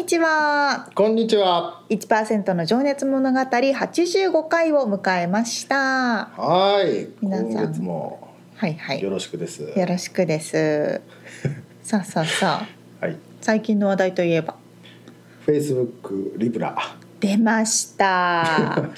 [0.00, 1.82] にちはこんにちは。
[1.90, 7.08] 1%の情熱物語85回を迎えましたはい。
[7.20, 9.60] 皆さん今月もはいはいよろしくです。
[9.60, 11.02] よろしくです
[11.82, 12.66] さあさあさ
[13.02, 13.18] あはい。
[13.42, 14.54] 最近の話題といえば
[15.46, 16.74] Facebook リブラ。
[17.20, 18.88] 出ました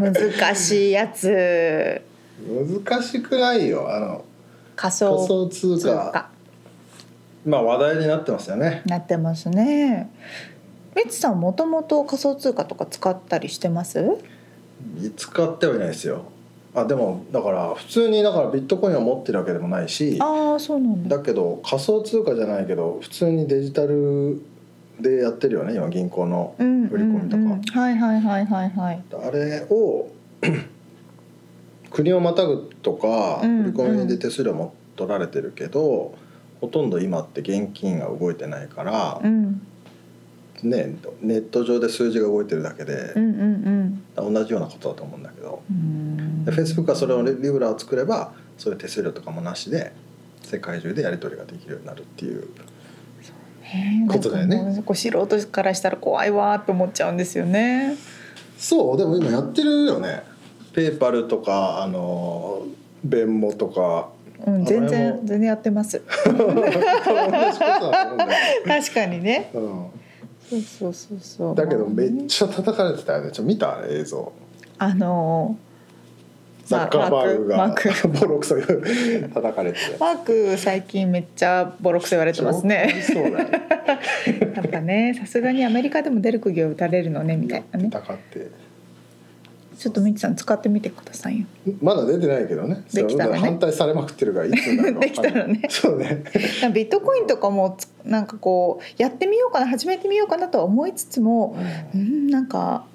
[0.00, 2.02] 難しいやつ
[2.84, 3.86] 難しくないよ。
[3.88, 4.24] あの
[4.74, 5.84] 仮想仮想通。
[5.86, 6.30] 貨
[7.46, 8.82] まあ話題になってますよね。
[8.84, 10.10] なってますね
[11.04, 14.04] みつさんもともと仮想通貨とか使ったりしてます？
[15.16, 16.22] 使ってはいないですよ。
[16.74, 24.40] あでもだから普通にだからビットコインを持ってるわけでもないし、ああそうなんだだけど仮想通貨じゃないけど普通にデジタル
[25.00, 25.74] でやってるよね。
[25.74, 27.36] 今銀行のうん振り込みとか。
[27.36, 30.08] うんうんはいはいはいはいはいあれを
[31.90, 36.14] 国をまたぐとかうん振り込みで手数料も取られてるけど、
[36.60, 39.62] ほとんど今って現金が動いてないからう、ん
[40.62, 43.14] ね、ネット上で数字が動いてるだけで
[44.16, 46.44] 同じようなことだと思うんだけど、うん。
[46.44, 49.92] で Facebook はそれをリブラを作ればそれ手数料とかもなしで
[50.42, 52.48] 世界中でやり取りができるようになるっていう。
[54.08, 54.82] ことだよね。
[54.84, 57.96] こう素人からしたら怖いわーって思っちゃうんですよね。
[58.56, 60.22] そうでも今やってるよね。
[60.72, 62.62] ペーパルとかあの
[63.04, 64.08] ベンモとか。
[64.46, 66.00] うん全然全然やってます。
[66.06, 66.24] 確
[68.94, 69.50] かにね。
[69.52, 69.86] うん
[70.48, 71.54] そうそうそうそう。
[71.54, 73.30] だけどめっちゃ叩かれてたよね。
[73.30, 73.80] ちょっと見た？
[73.88, 74.32] 映像。
[74.78, 75.58] あの
[76.64, 77.56] ザッカーバーグが。
[77.56, 78.76] マークボロクソ叩
[79.54, 83.02] かれててマーク最近めっちゃボロクソ言われてますね。
[83.06, 83.48] そうだよ。
[84.54, 87.90] やっぱねさすがにアメリカでも出る釘を打たれるのねみたいなね。
[87.90, 88.50] 叩って
[89.78, 91.46] ちょっとみちさん使ってみてくださいよ。
[91.80, 92.82] まだ出てないけどね。
[92.92, 93.38] できたらね。
[93.38, 95.62] 反対されまくってるからいつになるか できたらね。
[95.70, 96.24] そうね。
[96.74, 101.56] ビットコインとかもつなんかこうやってみようかな始めてみようかなとは思いつつも
[101.94, 102.28] うん。
[102.28, 102.86] なんか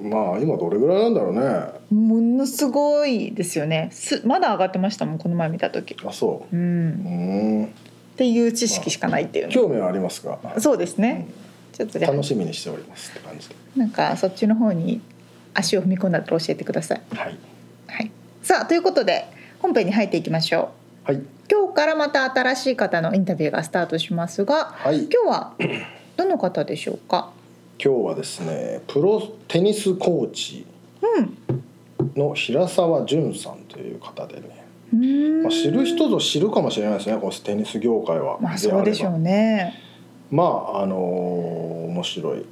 [0.00, 1.40] まあ今どれぐらいなんだろうね。
[1.42, 3.90] あものすごいですよね。
[3.92, 5.94] すまだ上がってましたもんこの前見た時。
[6.10, 6.56] そう。
[6.56, 7.64] ううん。
[7.64, 10.38] っていう知識しかないっていうね興味はありますが。
[10.58, 11.26] そうですね。
[11.72, 13.48] ちょっと楽しみにしておりますって感じ。
[13.48, 15.02] でなんかそっちの方に
[15.54, 17.02] 足を踏み込んだら教えてください。
[17.14, 17.38] はい。
[17.86, 18.10] はい。
[18.42, 19.26] さあということで
[19.60, 20.70] 本編に入っていきましょ
[21.06, 21.12] う。
[21.12, 21.22] はい。
[21.50, 25.04] 今日からまた新しい方のインタビューがスタートしますがはい。
[25.04, 25.54] 今日は
[26.16, 27.30] どの方でしょうか？
[27.82, 30.66] 今日はですねプロテニスコーチ
[31.02, 31.38] うん。
[32.16, 34.64] の平沢淳さんという方でね。
[34.92, 35.42] うーん。
[35.42, 38.38] まあ、知る人ぞ知るかもしれないですねこのテニス業界は。
[38.40, 39.74] まあそうでしょうね。
[40.30, 42.44] まああのー面白い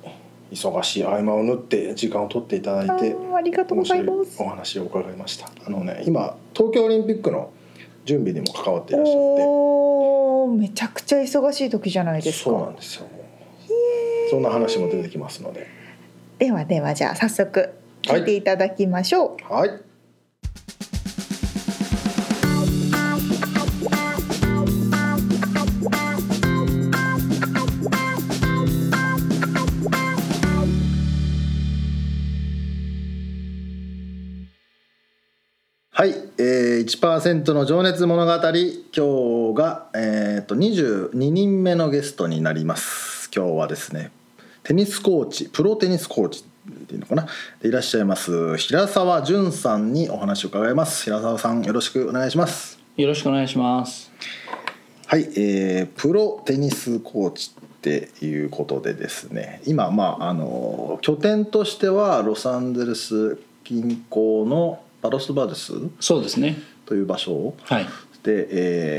[0.52, 4.42] 忙しい合間を縫って時間を取っていただいてありがとうございます。
[4.42, 5.50] お話を伺いました。
[5.66, 7.50] あのね今東京オリンピックの
[8.04, 9.18] 準備にも関わっていらっしゃって。
[9.18, 13.06] おーめちゃくちゃ忙しい時じゃないですそうなかんですよ。
[14.30, 15.66] そんな話も出てきますので。
[16.38, 19.70] ではではじゃあ早速聞いていただきましょう、はい
[36.02, 43.30] はい、えー、1%の情熱物語今日が、えー、と22人目のゲストになります。
[43.32, 44.10] 今日はですね
[44.64, 47.28] テニスコーチプロテニスコーチっていうのかな？
[47.60, 51.04] でいらっしゃいます平沢淳さんにお話を伺います。
[51.04, 52.80] 平沢さんよろしくお願いします。
[52.96, 54.10] よろしくお願いします。
[55.06, 65.72] はい、えー、プロテニスコーチっていうことでですね今まああの拠点としてはロサンゼルス近郊のパロスバルス？
[66.00, 66.56] そうですね。
[66.86, 67.86] という場所はい。
[68.22, 68.48] で、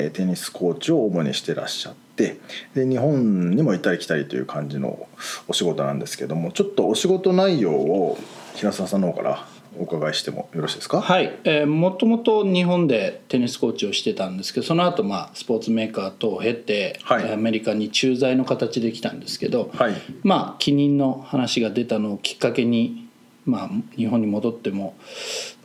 [0.06, 2.40] えーテニスコーチを主にしてらっしゃって
[2.76, 5.08] で日本にも行ったり来たりという感じの
[5.48, 8.20] お仕事なんですけどもちょっとお仕事内容を
[8.56, 9.48] 平沢さんの方から
[9.80, 11.02] お伺いしてもよろしいですか？
[11.02, 17.32] はい、えー、もともと日本でテニスコーチをしてたんですけどその後まあスポーツメーカー等を経て、はい。
[17.32, 19.96] アメリカに駐在の形で来たんですけど、はい。
[20.22, 23.03] まあ帰任の話が出たのをきっかけに、
[23.46, 24.96] まあ、日本に戻っても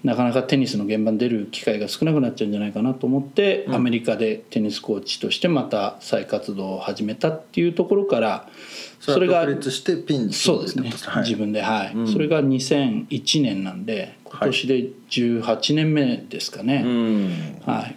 [0.05, 8.49] なかなかテニスの現場に出る機会が少なくなっちゃうんじゃないかなと思って、アメリカでテニスコーチとしてまた再活動を始めたっていうところから
[9.01, 17.63] それが独立してピンチそうですね、はい、自分ではい、それが2001年なんで今年で18年目ですかうね、ん。
[17.65, 17.97] はい。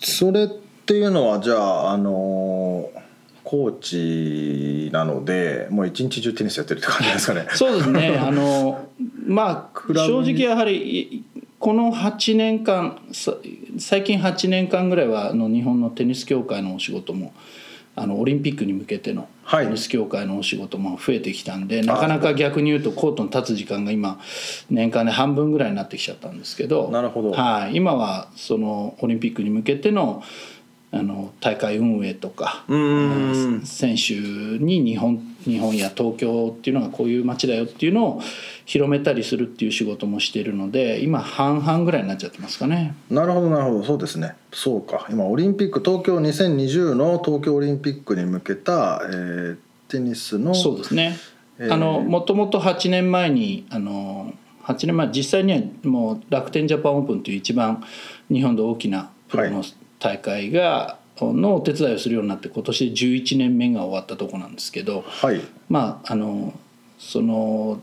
[0.00, 2.67] それっていうのはじゃああの
[3.48, 7.46] コーチなのでもう一日中テニスやってるって感じですかね。
[7.54, 8.14] そうですね。
[8.20, 8.88] あの
[9.26, 11.24] まあ正直やはりい
[11.58, 13.36] この8年間さ
[13.78, 17.32] 最近8年間ぐらいはあの日本のテニス協会のお仕事も
[17.96, 19.64] あのオリンピックに向けてのはい。
[19.64, 24.20] テニス協会のお仕事も増えてきたんで、なかなか逆に言うとコートに立つ時間が今
[24.68, 27.30] 年間で半分ぐらいになってきちゃったんですけどなるほど。
[27.30, 30.22] はい、今はそのオリンピックに向けての
[30.90, 33.62] あの大会運営とか、うん。
[33.64, 38.22] 選手に日本日本や東京っていうのがこういう街だよっていうのを
[38.64, 42.94] 広めたりするっていう仕事もしているので今半々ぐらいになっちゃってますかね。
[43.10, 43.84] なるほどなるほど。
[43.84, 44.34] そうですね。
[44.52, 45.06] そうか。
[45.10, 49.56] 今オリンピック東京2020の東京オリンピックに向けた、えー
[49.88, 51.16] テニスのそうですね、
[51.58, 54.32] えーあのもともと8年前にあの
[54.62, 57.82] 8年前実際にはもう楽天ジャパンオープンという一番
[58.30, 65.40] 日本で大きなプロのはい大会が、のお手伝いをするようになって今年で11年目が終わったとこなんですけど、はい。
[65.68, 66.54] まああの
[66.98, 67.80] その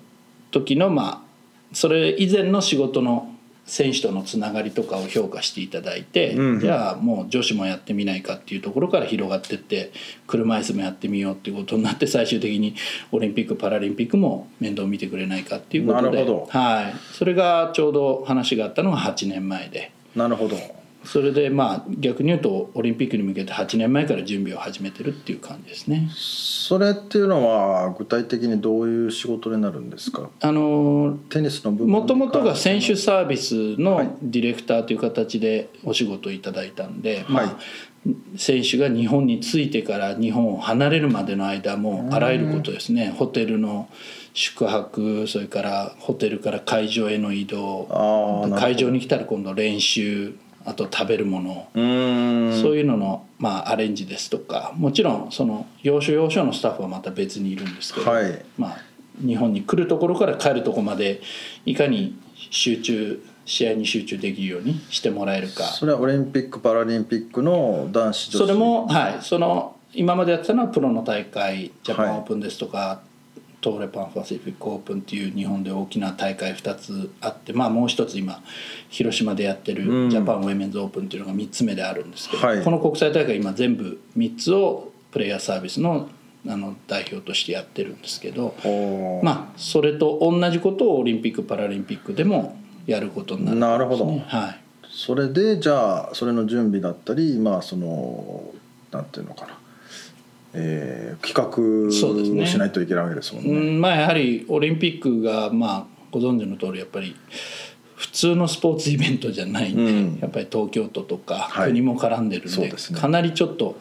[0.51, 3.31] 時のまあそれ以前の仕事の
[3.65, 6.59] 選手とのつながりとかを評価していただいて、うんうん。
[6.59, 9.91] じゃあもう女子もやってみないかっていうところから広がってって
[10.27, 12.75] 車椅子もやってみようっていうことになって最終的に
[13.11, 16.05] オリンピック・パラリンピックも面倒見てくれないかっていうことで。
[16.05, 16.47] なるほど。
[16.49, 19.91] はい、それがちょうど話があったのが8年前で。
[20.15, 20.55] なるほど
[21.05, 26.09] それでまあ逆に言うとオリンピックに向けて8年前から準備を始めてるっていう感じですね。
[26.13, 30.29] それっていうのは具体的にどういう仕事になるんですか？
[30.41, 37.49] あのテニスのもともとが選手サービスはいのディレクターという形でお仕事をいただいたんで、まはい。
[37.49, 37.57] あ、
[38.37, 43.13] 選手が日本に着いてから日本を離れるまでの間もあらゆることですね。
[43.17, 43.89] ホテルの
[44.33, 50.35] 宿泊それからホテルから会場への移動会場に来たら今度練習
[50.65, 54.73] あと食べるもの、そういうのの、まあ、アレンジですとか。
[54.75, 58.43] もちろんその要所要所のスタッフはまた別にいるんですけど、はい。
[58.57, 58.77] まあ、
[59.25, 61.21] 日本に来るところから帰るところまで
[61.65, 65.63] いかに集中試合に集中できるようにしてもらえるか。
[65.65, 68.47] それはオリンピック・パラリンピックの男子女子。
[68.47, 69.17] それもはい。
[69.21, 72.11] その今までやってたのはプロの大会ジャパはい。
[72.13, 78.41] ンオープンですとか、トーレパンファシフィックオープンっていう日本で大きな大会2つあってまあもう一つ今
[78.89, 80.05] 広島でやってうん。
[80.05, 82.63] るジャパンウェメンズオープンっていうのが3つ目であるんですけど、はい。
[82.63, 86.09] この国際大会今全部3つをプレイヤーサービスの
[86.47, 88.53] あの代表としてやってるんですけど、
[89.23, 94.05] まあそれと同じことをオリンピック・パラリンピックでもやることになるね、なるほど。
[94.05, 94.59] はい。
[94.91, 98.53] それでじゃあそれの準備だったりまあその
[98.91, 99.57] なんていうのかな、
[100.55, 103.49] えー企画をしないといけないわけですもんね。
[103.51, 107.15] うんまあやはりオリンピックがまあご存知の通りやっぱり
[107.95, 110.19] 普通のスポーツイベントじゃないんで、うん。
[110.21, 111.69] やっぱり東京都とかはい。
[111.69, 112.99] 国も絡んでるんで,、そうですね。
[112.99, 113.77] かなりちょっと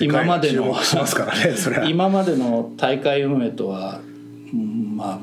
[0.00, 0.72] 今までのね
[1.88, 4.00] 今までの大会運営とは
[4.52, 5.20] うんまあ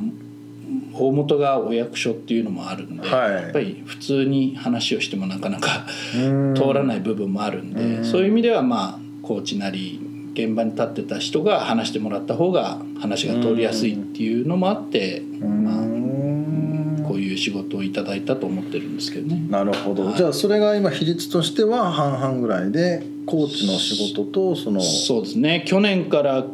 [0.93, 3.31] 大元がお役所っていうのもあるんで、はい。
[3.31, 6.55] やっぱり普通に話をしてもなかなかうん。
[6.55, 10.00] 通らない部分もあるんで、そういう意味ではまあコーチなり
[10.38, 19.48] 現場に立ってた人が話してもらった方が話が通りやすいっていうのもあって、まあ、こういう仕事をいただいたと思ってるんですけどね。
[19.50, 25.65] なるほど、じゃあそれが今比率としては半々ぐらいでコーチの仕事とそのそうですね。
[25.67, 26.46] 去年から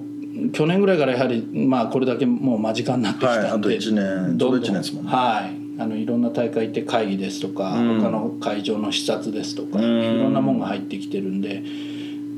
[0.53, 3.51] 去年ぐらいからやはりまあこれだけもう間近になってきたんで、はい。
[3.51, 5.11] あと一年どんどんですもんね。
[5.11, 5.63] はい。
[5.79, 8.01] あのいろんな大会行って会議ですとか、うん。
[8.01, 9.83] 他の会場の視察ですとか、うん。
[9.83, 11.63] いろんなものが入ってきてるんで、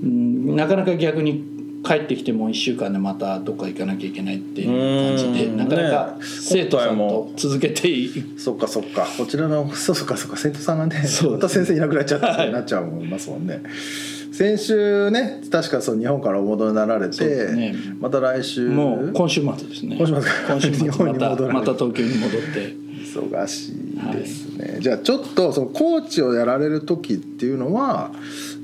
[0.04, 6.26] うん、なかなか逆に帰ってきても1週間でまたどっか行かなきゃいけないっていう感じでうんなかなかね。
[6.26, 9.08] 生徒さんと続けていそっかそっか。
[9.18, 10.38] こちらのそうそっかそっか。
[10.38, 13.62] 生徒さんがねまた先生いなくなっちゃったってなっちゃうもんますもんね。
[14.34, 17.76] 先週ね確かそう日本からお戻りになられて、ね。
[18.00, 18.68] また来週。
[18.68, 19.96] もう今週末ですね。
[19.98, 22.85] 今週末今週末日本に戻られるまた東京に戻って
[23.22, 28.12] 忙しいですね、じゃあちょっとそのコーチをやられる時っていうのは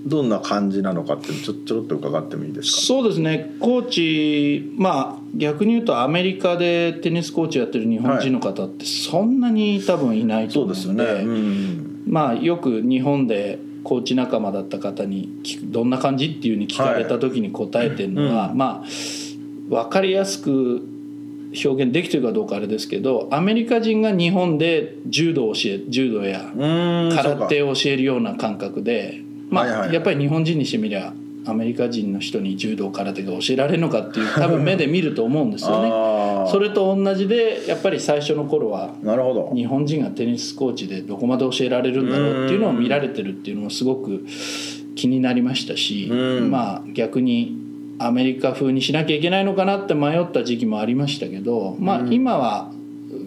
[0.05, 2.77] どんな感じなのかっていうのちょちょろっと伺ってもいいですか？
[2.81, 3.55] そうですね。
[3.59, 18.87] コーチまあ逆に言うとアメリカでテニスコーチやってる日本人の方ってそんなに多分いないとそう思うんで、ですよね、うん、まあよく日本でコーチ仲間だった方にどんな感じっていうふうに聞かれた時に答えてるのは、はいまあ
[19.69, 20.81] 分かりやすく
[21.63, 29.93] 表現できてるかどうかあれですけどアメリカ人が日本で柔道を教え柔道やうん空手を教えるような感覚でまあ、はいはい。
[29.93, 31.13] やっぱり日本人にしてみりゃ
[31.45, 35.89] アメリカ人の人に柔道空手が教えられるのかっていう多分目で見ると思うんですよね。
[36.51, 39.51] それと同じでやっぱり最初の頃はなるほど。
[39.53, 44.25] 日本人がテニスコーチでどこまで教えられるんだろうっていうのを見られてるっていうのもすごく
[44.95, 46.51] 気になりましたし、うん。
[46.51, 47.57] まあ逆に
[48.05, 52.71] アメリカ風にしなきゃいけないのかなって迷った時期もありましたけど、まあ今は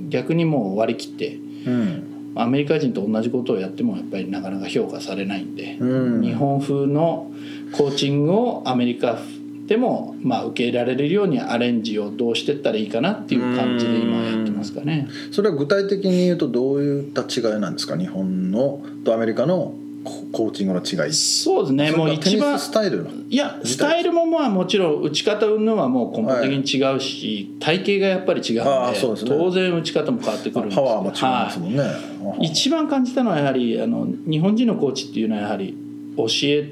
[0.08, 2.10] 逆にもう割り切ってうん。
[2.36, 6.20] アメリカ人と同じことをやってもやっぱりなかなか評価されないんで、うん。
[6.20, 7.30] 日本風の
[7.70, 9.18] コーチングをアメリカ
[9.66, 15.06] でもまあ受け入れられるようにアレンジをどうしてったらいいかなっていう感じで今はやってますかね。
[15.30, 17.96] それは具体的に言うとどういった違いなんですか？
[17.96, 21.12] 日本のとアメリカのココーチングの違い。
[21.12, 21.90] そうですね。
[21.92, 29.16] もう一番ススタイルのいやスタイルもまあもちろん打ち方云々はもう根本的に違うし、体型がやっぱり違うんでね。
[29.26, 30.74] 当然打ち方も変わってくるんで。
[30.74, 32.46] すパワーも違いますもんね、はい。
[32.46, 35.76] 一番感じたのはやはりあの日本人のコーチっていうのはやはり
[36.16, 36.70] 教え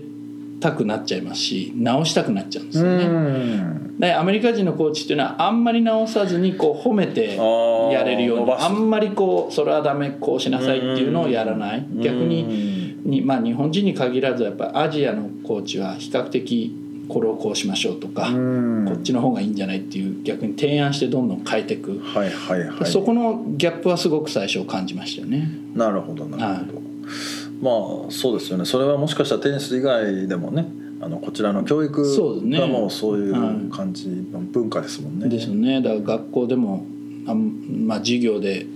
[0.61, 3.07] たくなっちゃいますし直したくなっちゃうんですうよね。
[3.07, 3.99] ん。
[3.99, 11.87] でアメリカ人のコーチっていうのはあんまり直さずにこう褒めてやれるようにあんまりこうそれはダメこうしなさいっていうのをやらない。
[12.01, 16.77] 逆にに、まあ、日本人に限らずやっぱりアジアのコーチは比較的
[17.09, 18.85] これをこうしましょうとか、うん。
[18.87, 22.91] こっちの方がいいんじゃないっていう逆に提案してどんどん変えていく、はいはいはい。
[22.91, 25.51] そこのギャップはすごく最初感じましたよね。
[25.75, 26.81] なるほどなるほど、
[27.61, 28.65] まあそうですよね。
[28.65, 30.67] それはもしかしたらテニス以外でもね
[31.01, 32.03] あのこちらの教育
[32.51, 35.83] がもうそういはう感じの文化ですもんね、ですよね。
[35.83, 36.87] だから学校でも
[37.27, 38.67] あん、まあ、授業で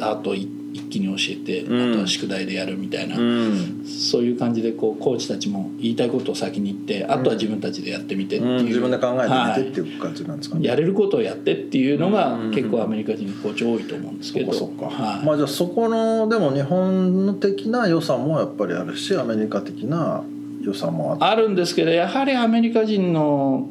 [0.00, 1.90] あと一一気に教えて、うん。
[1.92, 3.84] あとは宿題でやるみたいな、うん。
[3.84, 12.50] そういう感じでこうコーチたちも言いたいことを先に言ってあとは自分たちでやってみてっていう、うん自分で考えはいてみてっていう感じなんですかね、やれることをやってっていうのがうん。
[12.52, 14.52] 結構アメリカ人のコーチ多いと思うんですけど。
[14.52, 15.26] そっかはい。
[15.26, 20.24] まあじゃあそこのでも日本的な良さもやっぱりあるしアメリカ的な
[20.62, 23.68] 良さもああるんですけどやはりアメリカ人の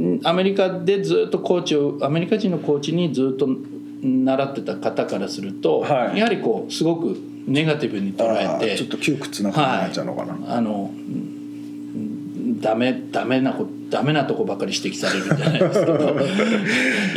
[0.00, 3.48] んアメリカでずっとコーチをアメリカ人のコーチにずっと
[4.02, 6.18] 習ってた方からすると、はい。
[6.18, 7.16] やはりこうすごく
[7.46, 16.16] ネガティブに捉えてちょっと窮屈な感じになっちゃうのかな、あのうんダメダメなこダメなとこばかり指摘されるんじゃないですけど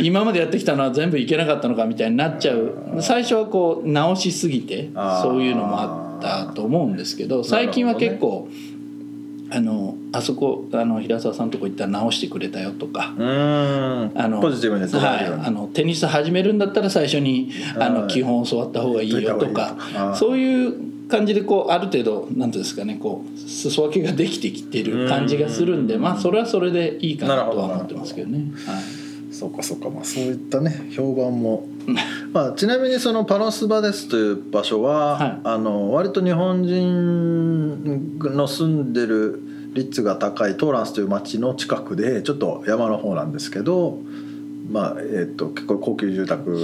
[0.00, 2.72] 今までやってきたのは全部いけなかったのかみたいになっちゃう。
[3.00, 4.90] 最初はこう直しすぎて
[5.22, 8.48] そういうのもあったと思うんですけど最近は結構、
[9.54, 13.14] あのあそこあの平沢さんのとこ行ったら直してくれたよとか。
[13.16, 14.20] うーん。
[14.20, 15.26] あのポジティブに捉はい。
[15.26, 17.90] あのテニス始めるんだったら最初にあはい。
[17.92, 19.76] の基本教わった方がいいよとか
[20.18, 28.50] そういう感じでこうある程度なんていうんですかねこう裾分けができてきてる感じがするんでまあそれはそれでいいかなとは思ってますけどね。
[28.66, 29.34] はい。
[29.34, 29.90] そうかそうか。
[29.90, 31.66] まあそういったね評判も
[32.32, 35.40] まあちなみにそのパロスバデスという場所は、はい。
[35.44, 39.40] あの割と日本人の住んでる
[39.74, 43.98] 率が高いトーランスという町の近くでちょっと山の方なんですけど
[44.70, 46.56] まあえー、と結構高級住宅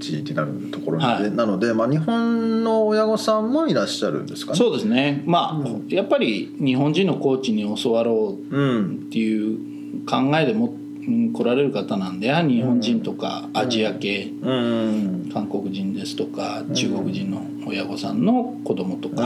[0.00, 1.30] 地になるところで、はい。
[1.30, 4.58] なので、まあ、日本の親御さんもいらっしゃるんですかね？
[4.58, 5.22] そうですね。
[5.26, 9.58] まあ、やっぱり日本人のコーチに教わろううんっていう
[10.06, 10.85] 考えでもうん
[11.32, 15.30] 来られる方なんで日本人とかアジア系、うん。
[15.32, 19.22] 韓国人ですとか中国人の親御さんの子供とうか、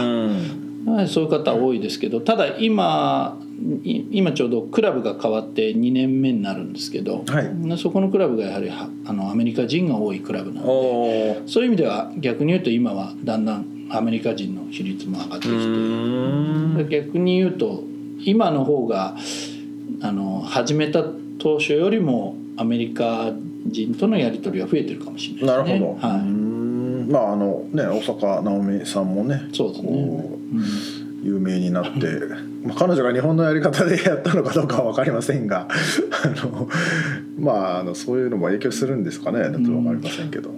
[1.06, 3.38] そういう方多いですけどただ今
[3.84, 7.78] い今ちょうどクラブが変わって2年目になるんですけど、はい。
[7.78, 16.88] そこのクラブがやはりはあのアメリカ人が多いクラブなのでそういう意味では逆に言うと今はだんだんアメリカ人の比率も上がってきうて、ん。
[16.88, 17.84] 逆に言うと
[18.25, 19.16] 今の方が
[20.02, 21.04] あの始めた
[21.40, 23.32] 当初よりもアメリカ
[23.66, 25.78] 人とのやり取りは増えてるかもしれないですね。
[25.78, 26.09] なるほど。
[26.09, 30.64] はいんまああのね大坂なおみさんもね、そうですねこううん
[31.23, 32.06] 有名になって、
[32.64, 36.68] まあ彼女が日本のやり方でやったのかどうかは分かりませんが、 あの
[37.38, 39.40] まああのそういうのも影響するんですかね。
[39.40, 40.50] だと分かりませんけど。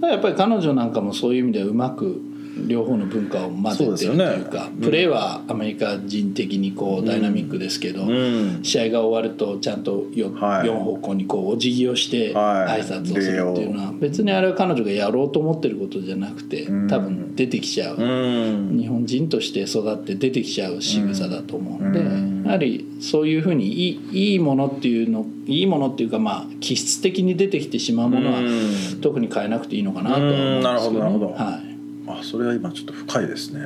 [0.00, 2.20] ただやっぱり彼女なんかもそういう意味ではうまく
[2.66, 8.60] 両方の文化を混ぜてるというかプレーはアメリカ人的にこうダイナミックですけど、うん。
[8.62, 10.66] 試合が終わるとちゃんと 4,、はい。
[10.66, 12.82] 四方向にこうお辞儀をしてはい。
[12.82, 17.96] 挨拶をするっていうのは別にあれは彼女がやろうと思ってることじゃなくて多分出てきちゃう。
[17.96, 18.78] うん。
[18.78, 22.44] 日本人として育って出てきちゃう仕草だと思うんで、うん。
[22.44, 29.00] やはりそういうふうにいいいいものっていうのいいものっていうかまあ気質的に出てきてしまうものはうん。
[29.00, 30.62] 特に変えなくていいのかなとは思うんですけど、ね、うん。
[30.62, 31.26] なるほどなるほど。
[31.32, 31.75] はい、
[32.06, 33.60] あそれは今ちょっと深いですね。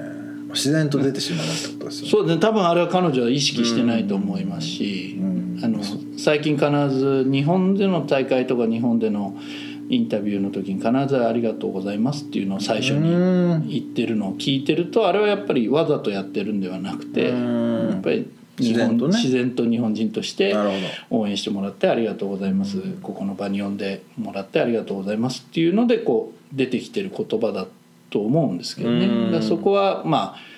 [0.53, 2.11] 自然と出てしまうってことですよね。
[2.11, 2.41] そうですね。
[2.41, 5.61] 多分あれは彼女は意識してないと思いますし、うん。
[5.63, 5.81] あの
[6.17, 9.37] 最近必ず日本での大会とか日本での
[9.89, 13.69] インタビューの時に必ず「ありがとうございます」っていうのを最初にうん。
[13.69, 17.89] 言ってるのを聞いてるとあれはやっぱりわざとやってるんではなくてうん。
[17.91, 18.27] やっぱり
[18.59, 19.17] 日本自然とね。
[19.17, 20.55] 自然と日本人として
[21.11, 22.79] 応援してもらってありがとうございます。
[23.03, 27.67] ここの場に呼んでもらってありがとうございますっていうのでこう出てきてる言葉だ
[28.11, 29.07] と思うんですけどね。
[29.07, 29.33] うん。
[29.33, 30.51] だそこはまあ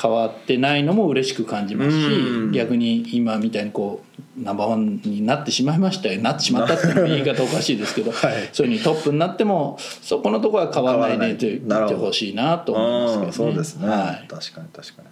[0.00, 2.52] 変わってないのも嬉しく感じますしうん。
[2.52, 4.02] 逆に今みたいにこ
[4.38, 6.20] うナンバーワンになってしまいましたよ。
[6.20, 8.48] なってしまったっていう言い方おかしいですけど、 はい。
[8.52, 13.26] そういうふうにトップになってもそこのところは変わらないでと言ってほしいなと思いますけどね。
[13.26, 15.08] うんそうですね、はい確かに確かに。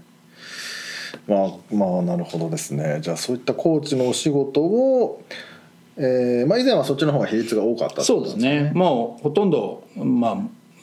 [1.28, 2.99] まあまあなるほどですね。
[3.00, 5.23] じゃあそういったコーチのお仕事を、
[5.97, 8.73] えーまあ、以前はそっちの方が比率が多かったってそうですね。
[8.75, 10.37] もうほとんどまあ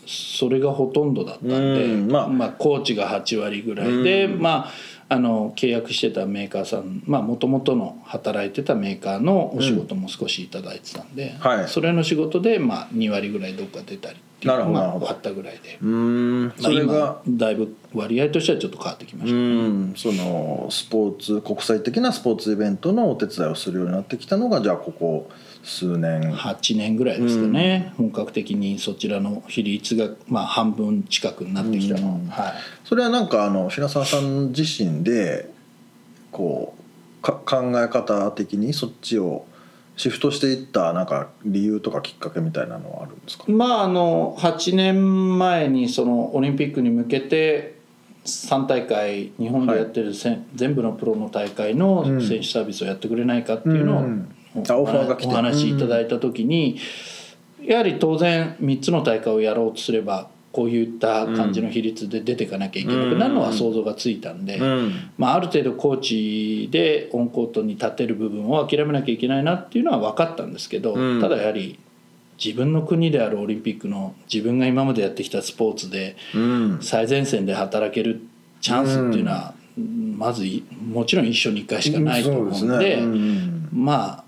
[0.10, 2.28] それがほとんどだったんで、うんまあ。
[2.28, 4.42] まあ、コーチが8割ぐらいで、うん。
[4.42, 4.72] まあ
[5.12, 11.68] あの契約してたメーカーさんもともとの働いてたメーカーのお仕事も少し頂いてたんで、はい。
[11.68, 19.38] それの仕事で、まあ、2割ぐらいどっか出たりっていうなるほどまあったぐらいで、うーんまあ、それが今、だいぶ割合としてはちょっと変わってきまうした。
[19.39, 25.30] んそのスポーツ国際的なスポーツイベントのお手伝いをするようになってきたのがじゃあここ
[25.63, 26.22] 数年。
[26.34, 32.28] 8年ぐらいですかね、本格的にそちらの比率が、まあ、半分近くになってきたのは、うん。
[32.28, 32.54] はい、
[32.86, 35.50] それはなんかあの平沢さん自身で
[36.32, 39.46] こうか考え方的にそっちを
[39.98, 43.44] シフトしていったなんか理由とかきっかけみたいなのはあるんですか？
[43.48, 47.78] まああの8年前にそのオリンピックに向けて
[48.25, 52.22] 3大会日本でやってるせん、全部のプロの大会のうん。
[52.25, 56.77] 選手サービスをやってくれないかっていうのを、うんお話しいただいた時に、
[57.63, 64.58] やはり当然3つの大会をやろうとすればこういった感じの比率で出ていかなきゃいけなくなるのは想像がついたんで。
[64.58, 65.12] うん。
[65.18, 71.21] まあ、ある程度コーチでオンコートに立てる部分を諦めなきゃいけないなっていうのは分かったんですけど、うん。
[71.21, 71.80] ただやはり
[72.43, 76.80] 自分の国であるオリンピックの自分が今までやってきたスポーツでうん。
[76.82, 78.21] 最前線で働ける
[78.62, 79.54] チャンスっていうのは、
[80.17, 83.00] まずいもちろん一生に一回しかないと思うんで,、
[83.71, 84.23] まあ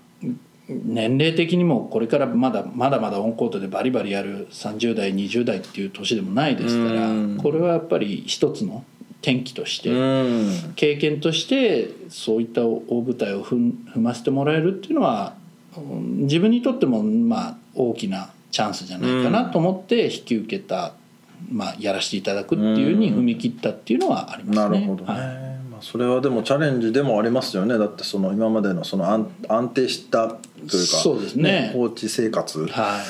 [0.84, 8.84] 年齢的にもこれからまだまだまだオンコートでバリバリやる30代20代っていう年でもないですから、うんこれはやっぱり一つの
[9.20, 9.90] 転機として。
[9.90, 15.34] うん経験としてそういった大舞台を踏ませてもらえるっていうのは
[15.76, 20.92] うん自分にとってもまあ大きなチャンスじゃないかなと思って引き受けた、
[21.50, 24.80] まあ、やらせていただくっていうに踏み切ったっていうのはありますね。
[24.80, 25.51] なるほどね、はいまあ、
[25.82, 27.76] それはでもチャレンジでもありますよね。
[27.76, 31.70] だってその今までのその安安定したというかそうですね。
[31.74, 33.02] コーチ生活は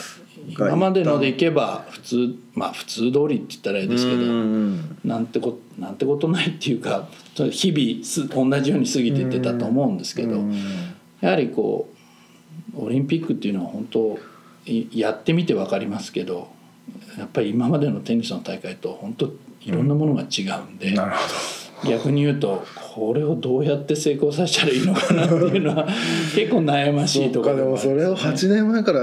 [0.49, 10.55] い、が今までのでいけば普通まあ普通通りって言ったらあれですけど、うんなんてこなんてことないっていうか日々す同じように過ぎてってたと思うんですけど、うん
[11.21, 11.89] やはりこ
[12.75, 14.19] うオリンピックっていうのは本当
[14.67, 16.49] いやってみて分かりますけど
[17.19, 21.17] やっぱり今までのテニスの大会と本当いろんなものが違うんで、なるほ
[21.85, 22.65] 逆に言うと
[22.95, 25.87] これをどうやって成功させたらいいのかなっていうのは
[26.37, 29.01] 結構悩ましいところどでもそれを8 8年前から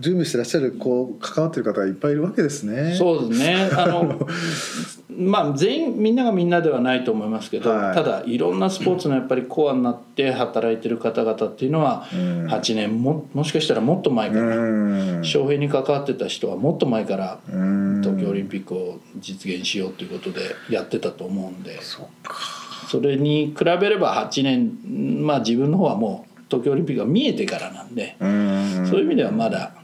[0.00, 2.94] 準備してらっしゃるこう関わってる方がいっぱいいるわけですね。
[2.94, 3.70] そうですね。
[3.76, 4.28] あの
[5.16, 7.94] まあ全員みんながみんなではないと思いますけど、はい。
[7.94, 12.46] ただいろんなスポーツのやっぱりコアになって働いてる方々っていうのはうん。
[12.46, 15.24] 8年ももしかしたらもっと前かうら、ん。
[15.24, 18.00] 翔平に関わってた人はもっと前からうん。
[18.02, 21.80] 東京オリンピックを実現しようということでやってたと思うんで。
[21.82, 22.63] そっか
[22.94, 28.86] それに比べれば8年まあ自分の方はもう東京オリンピックが見えてからなんで、うん。
[28.88, 29.74] そういう意味ではまだ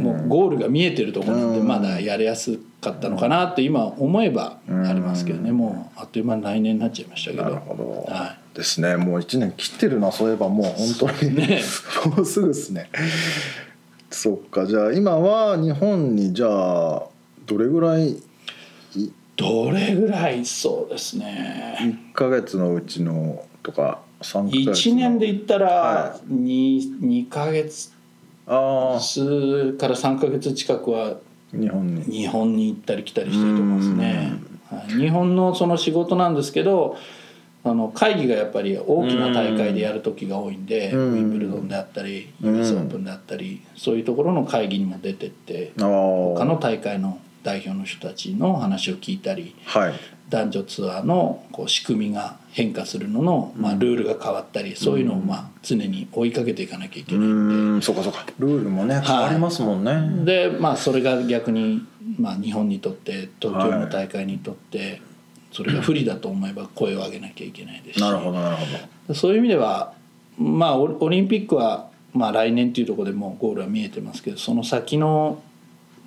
[0.00, 1.68] もうゴールが見えてるところなんでうん。
[1.68, 5.52] まだやりやすかったのかなって今思えばありますけどね。
[5.52, 7.44] もうあっという間に来年になっちゃいましたけど。
[7.44, 8.96] なるほど、はですね。
[8.96, 10.66] もう1年切ってるなそういえばもう
[10.98, 11.60] 本当に、ね。
[12.16, 12.90] もうすぐですね。
[14.10, 14.66] そっか。
[14.66, 17.02] じゃあ今は日本にじゃあ
[17.46, 18.16] どれぐらい
[19.36, 21.76] どれぐらいそうですね。
[21.80, 24.72] 1ヶ月のうちのとか3ヶ月の。
[24.72, 27.92] 1年で言ったらは 2, 2ヶ月
[28.46, 31.16] 数から3ヶ月近くは
[31.52, 32.02] 日本に。
[32.04, 34.32] 日本に行ったり来たりしてると思うんですね。
[34.70, 36.96] はい、日本のその仕事なんですけど
[37.62, 41.12] あの会議がやっぱり大きな大会でやる時が多いんで、うん。
[41.12, 49.94] ウィンブルドンであったり US オープンであったり、そういうところの会議にも出てって他の大会の代表の人たちの話を聞いたりはい。
[50.28, 57.84] 男女ツアーのこう仕組みが変化するのの、まあ、ルールが変わったりそういうのをまあ常に追いかけていかなきゃいけうないんで。
[57.84, 58.26] そうかそうか。
[58.40, 61.86] ルールもね変わりますもんね、でまあそれが逆に、
[62.18, 65.00] まあ、日本にとって東京の大会にとって、
[65.52, 68.02] それが不利だと思えば声を上げなきゃいけないですし。
[68.02, 68.62] なるほどなるほ
[69.06, 69.14] ど。
[69.14, 69.92] そういう意味では
[70.38, 75.40] まあオオリンピックは、まあ、来年っていうところでもうゴールは見えてますけどその先の、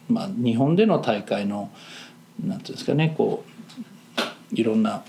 [0.09, 1.71] まあ、日本での大会の
[2.43, 3.43] なんていうんですかねこ
[4.51, 5.03] ういろんな、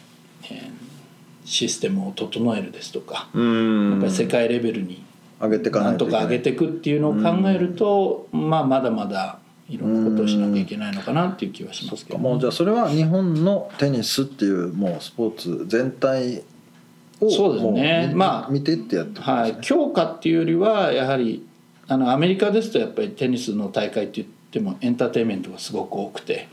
[0.44, 0.90] えー
[1.50, 5.02] システムを整えるですとか、やっぱり世界レベルに
[5.40, 16.44] 上げていかなんとか上げていくっていうのを考えると、まあまだまだいろんなことをしなきゃいけないのかなっていう気はしますけど、もうじゃあそれは日本のテニスっていうもうスポーツ全体
[17.20, 18.12] をそうですね。
[18.14, 21.44] まあ見てってやってことはい、強化っていうよりはやはり
[21.88, 26.48] あのアメリカですとやっぱりテニスの大会って言ってもエンターテインメントがすごく多くて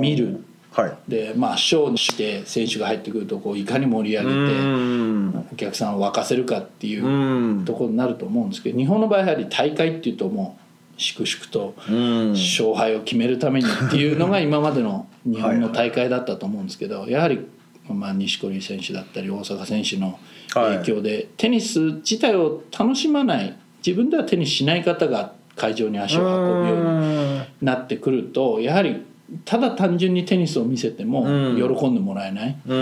[0.00, 0.44] 見る。
[0.72, 0.96] はい。
[1.08, 5.46] でまあショーにして選手が入ってくるとこういかに盛り上げてん。
[5.52, 7.64] お客さんを沸かせるかっていううん。
[7.64, 10.58] ところになると思うんですけど日本の場合やはり大会っていうとも
[10.96, 12.30] う粛々とうん。
[12.32, 17.46] 勝敗を決めるためにっていうのが今までの日本の大会だったと思うんですけどやはり
[17.88, 20.18] まあ錦織選手だったり大阪選手の
[20.52, 27.17] 影響でテニス自体を楽しまない自分ではテニスしない方が会場に足を運ぶように
[27.60, 29.04] なってくるとやはり
[29.44, 31.76] ただ単純にテニスを見せてもうん。
[31.76, 32.58] 喜んでもらえない。
[32.66, 32.74] う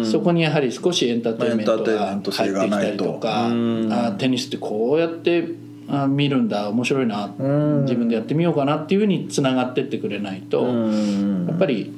[0.00, 0.06] ん。
[0.06, 2.36] そこにやはり少しエンターテインメントが入ってき
[2.70, 3.92] たりとかうん。
[3.92, 5.48] あテニスってこうやって
[5.88, 7.82] あ見るんだ面白いなうん。
[7.82, 11.46] 自分でやってみようかなっていうふうにつながってってくれないとうん。
[11.46, 11.92] やっぱり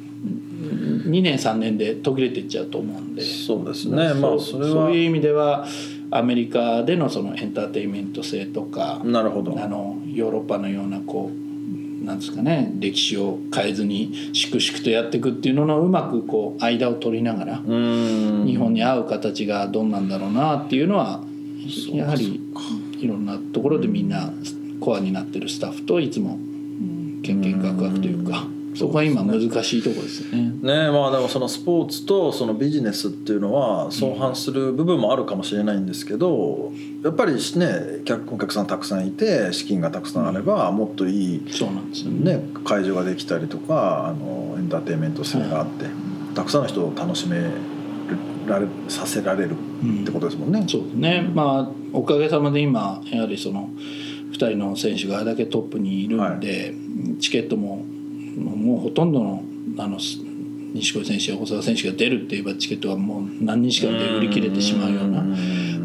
[1.06, 3.22] 2年3年で途切れていっちゃうと思うんで。
[3.22, 4.12] そうですね。
[4.12, 4.72] まあそれは。
[4.72, 5.66] そういう意味では
[6.10, 9.58] アメリカでのそのエンターテインメント性とかなるほど。
[9.58, 11.45] あのヨーロッパのようなこう
[12.07, 18.45] なんですかね歴史を変えずに粛々とやっていくっていうののうまくこう間を取りながらうん。
[18.47, 21.23] 日本に合う形がどんなんだろうなっていうのは
[21.92, 22.40] やはり
[22.99, 24.31] いろんなところでみんな
[24.81, 26.38] コアになってるスタッフといつも
[27.23, 30.42] けんけんがくがくというかそこが今難しいところですよね。
[30.62, 42.36] ねまあでもそのスポーツとそのビジネスっていうのは相反する部分もあるかもしれないんですけどやっぱりね客お客さんたくさんいて資金がたくさんあればもっといい、そうなんですよね。
[42.36, 45.86] ね、会場ができたりとかあのエンターテインメント性があって、
[46.34, 47.50] たくさんの人を楽しめ
[48.46, 50.64] られさせられるってことですもんね。
[50.68, 51.30] そうですね。
[51.34, 53.70] まあおかげさまで今やはりその
[54.30, 56.74] 2人の選手があれだけトップにいるんで、
[57.20, 57.84] チケットも
[58.37, 59.42] もうほとんどの
[59.79, 65.22] あの錦織選手や大阪選手が出るって言えばチケットはもう何日間で売り切れてしまうような、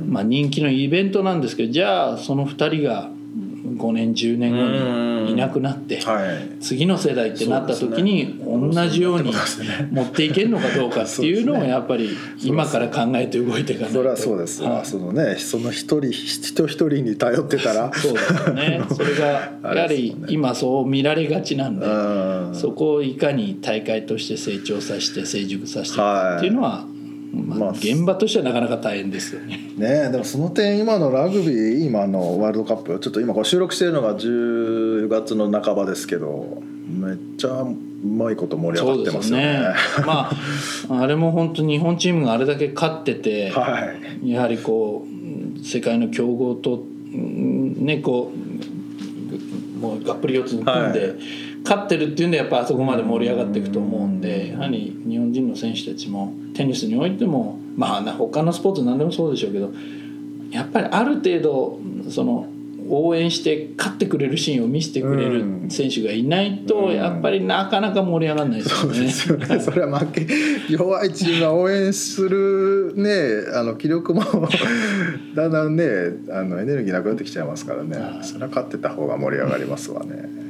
[0.07, 3.09] まあ、人気のイベントなんですけどじゃあその2人が
[3.81, 5.99] 5年10年後にいなくなって。
[6.01, 6.61] はい。
[6.61, 9.33] 次の世代ってなった時に同じように
[9.91, 13.97] 持っていけるのかどうかっていうのをやっぱり今から考えて動いていかないと。
[13.97, 14.63] それはそうです。
[14.63, 14.85] わ、はい。
[14.85, 17.91] そのねその一人人一人に頼ってたら。
[17.93, 18.81] そうですよね。
[18.91, 22.51] それがあやはり今そう見られがちなんでうん。
[22.53, 27.00] そこをいかに大会として成長させて成熟させていくかっていうのは、まあ、
[27.33, 29.59] まあ現場としてはなかなか大変ですよね。
[29.77, 37.73] ねえでもその点今のラグビー今のワールドカップちょっと今これ収録してるのが10月の半ばですけどめっちゃう
[38.05, 39.73] まいこと盛り上がってますよね。
[40.05, 40.29] ま
[40.89, 59.71] ああれも本当日本チームがあれだけ勝ってて、はいやはりこう世界の強豪とうんねこうもうがっぷり四つに組んで、はい勝ってるっていうんでやっぱあそこまで盛り上がっていくと思うんでやはり日本人の選手たちもテニスにおいてもまあな他のスポーツ何でもそうでしょうけど
[60.51, 62.47] やっぱりある程度その
[62.89, 68.95] 応援して勝ってくれるシーンを見せてくれる選手がいないとうんやっぱりなかなか盛り上がらないですよね。
[68.95, 69.59] そうですよね。
[69.61, 70.27] それは負け
[70.67, 74.23] 弱いチームが応援するねあの気力も
[75.35, 75.85] だんだんね
[76.31, 78.23] あのエネルギーなくなってきちゃいますからねはい。
[78.25, 80.40] それは勝ってた方が盛り上がりますわね。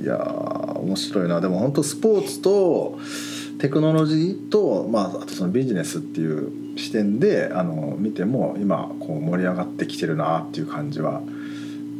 [0.00, 1.40] いやー面白いな。
[1.40, 2.98] でも本当スポーツと
[3.58, 11.22] テクノロジーとまああとそのビジネスっていう視点であの見ても今こう盛り上がってきてるなっていう感じは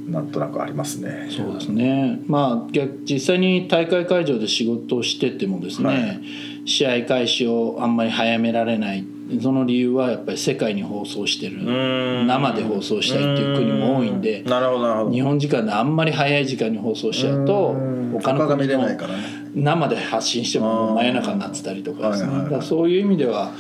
[0.07, 1.29] なんとなくありますね。
[1.31, 6.21] そうですね、まあ、逆実際に大会会場で仕事をしててもですね、はい
[6.69, 9.05] 試合開始をあんまり早められない
[9.43, 11.59] その理由はやっぱり世界に放送してる。
[11.63, 12.27] ん。
[12.27, 18.11] 生で放送したいっていう国も多いんで日本時間であんまり早い時間に放送しちゃうとうん。
[18.13, 19.23] 他の国のれないからね。
[19.55, 22.63] 生で発信しても真夜中になってたりとかですねだ。
[22.63, 23.53] そういう意味では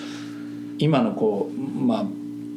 [0.78, 2.04] 今のこうまあ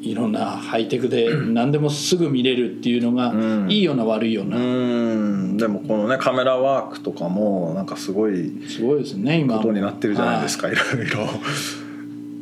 [0.02, 3.72] いろんなハイテクで 何でもすぐ見れるっていうのがうん。
[3.72, 5.58] いいような悪いよううなん。
[5.58, 9.58] でもこのねカメラワークとかもなんかすごいすごいですね今。
[9.58, 11.28] ことになってるじゃないですか、、はいろいろ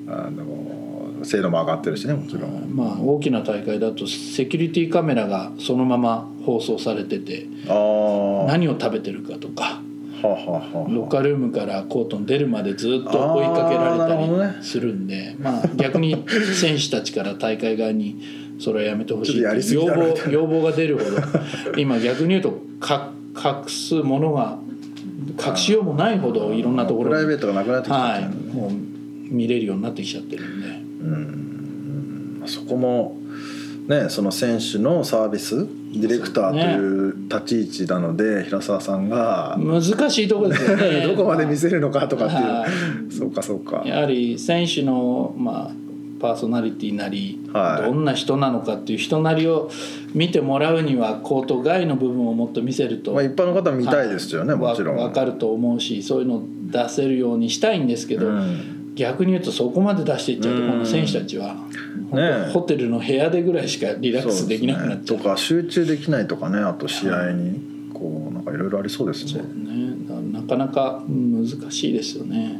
[0.09, 2.75] あの精度も上がってるしねもちろん。
[2.75, 9.81] まあ大きな大会だとセキュリティカメラがそのまま放送されてて何を食べてるかとか
[10.23, 18.21] あはあはあロッカールームからコートに出るまでずっと追いかけられたりするんで、まあ逆に選手たちから大会側に
[18.59, 19.41] それはやめてほしい
[19.73, 21.17] 要望要望が出るほど
[21.77, 24.57] 今逆に言うとか隠すものが
[25.45, 27.09] 隠しようもないほどいろんなところに。
[27.09, 28.88] プライベートがなくなってきちゃはい
[29.29, 30.67] 見れるようになってきちゃってるんで。
[30.67, 32.43] うん。
[32.45, 33.17] そこも
[33.87, 41.01] ねその選手のサービスディレクターという立ち位置なので平沢さんが難しいところですよね。
[41.07, 43.07] どこまで見せるのかとかってはい。
[43.07, 43.81] うそうかそうか。
[43.85, 45.71] やはり選手の、まあ、
[46.19, 47.85] パーソナリティなり、はい。
[47.85, 49.71] どんな人なのかっていう人なりを
[50.13, 54.97] 見てもらうにはコート外の部分をもっと見せると、まあ一般の方は見たいですよねもちろん。
[54.97, 61.63] わ分かると思うしそういうのを出せるようにしたいんですけど、うん逆に言うとそこまで出していっちゃうとうんこの選手たちは、ね
[62.47, 62.49] え。
[62.51, 65.17] ホテルの部屋でぐらいしかリラックスできなくなっちゃう。
[65.17, 67.61] とか集中できないとかねあと試合に
[67.93, 69.53] こうなんかいろいろありそうですねそうね
[70.33, 72.59] なかなか難しいですよね。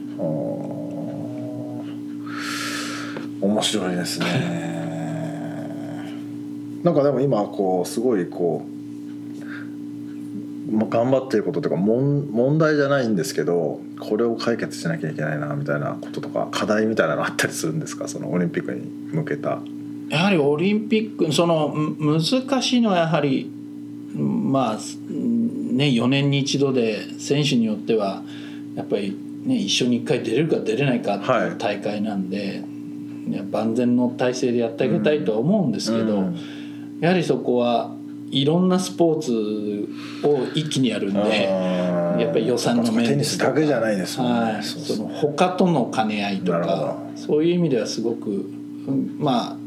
[3.41, 4.25] 面白いですね。
[6.83, 8.69] なんかでも今こうすごいこう、
[10.71, 18.07] まあ、頑張ってることというか問問題じゃないんですけどこれを解決しなきゃいけないなみたいなこととか課題みたいなのあったりするんですか？
[18.07, 18.81] そのオリンピックに
[19.13, 19.59] 向けた。
[20.09, 23.49] やはりオリンピックそのむ難しいのはやはり
[24.15, 28.23] まあね4年に一度で選手によっては
[28.75, 31.49] やっぱり、ね、一緒に1回出れるか出れないかってはい。
[31.49, 32.63] いう大会なんで、
[33.27, 36.39] いや万全の体制でやってあげたいとは思うんですけど、うん。
[37.01, 37.93] やはりそこは
[38.31, 41.89] いろんなスポーツを一気にやるんで。
[42.19, 44.53] やっぱり予算の面テニスだけじゃないですもんね。
[44.53, 48.33] はい、その他との兼ね合いとかそういう意味ではすごくう
[48.91, 49.57] んまあ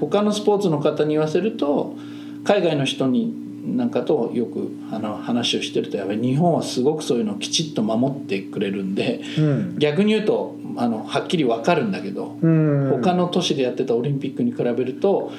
[0.00, 1.96] 他のスポーツの方に言わせると
[2.44, 9.78] 海外の人になんかとよくあの話をしてるとやっぱり日本はすごくそういうのをきちっと守ってくれるんでうん。
[9.78, 15.32] 逆に言うとあのはっきり分かるんだけどうん他の都市でやってたオリンピックに比べると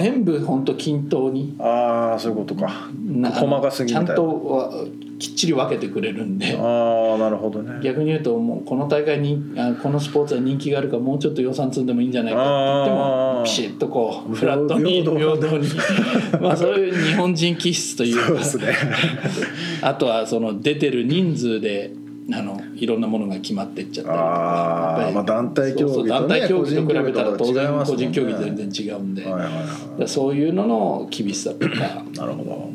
[0.00, 2.88] 全部本当均等にあーそういうことか。
[3.34, 4.86] 細かすぎちゃんとは
[5.18, 6.56] きっちり分けてくれるんで。
[6.56, 7.80] ああなるほどね。
[7.82, 15.68] 逆に言うともうこの大会にあこのスポーツは人気があるからもうちょっと予算積んでもいいんじゃないかって言ってもピシッとこうフラットに平等に
[16.40, 18.38] まあそういう日本人気質というかね。
[19.82, 21.92] あとはその出てる人数で
[22.30, 25.10] あのいろんなものが決まっていっちゃったりとか。
[25.14, 32.04] まあ団体競技団体競技と比べたら当然個人競技全然違うんで、そういうのの厳しさとか。
[32.14, 32.70] なるほど。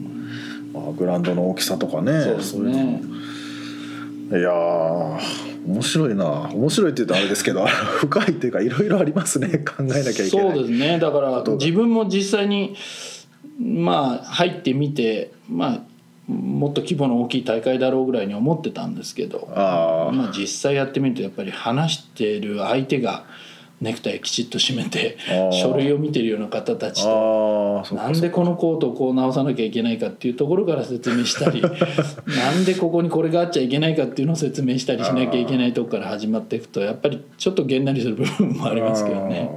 [0.73, 2.21] まあグラウンドの大きさとかね。
[2.23, 3.01] そうですね。
[4.31, 6.49] いやー面白いな。
[6.51, 7.65] 面白いって言うとあれですけど
[8.01, 9.59] 深いっていうかいろいろありますね。
[9.65, 10.29] 考えなきゃいけない。
[10.29, 10.97] そうですね。
[10.99, 12.75] だから自分も実際に
[13.59, 15.92] まあ入ってみてまあ
[16.27, 19.49] もっと規模の大きい大会だろうぐらいに思ってたんですけど
[20.13, 23.25] まあ、実際やってみるとやっぱり話してる相手が
[23.81, 25.17] ネクタイきちっと締めて
[25.51, 31.61] 書類を見てるような方たちとなんでこのコートをこう直さなきゃいけないかっていうところから説明したり
[32.25, 39.49] なんでここにこれがあっちゃいけないかっていうのを説明したりしなきゃいけないとこから始まっていくとやっぱりちょっとげんなりする部分もありますけどね。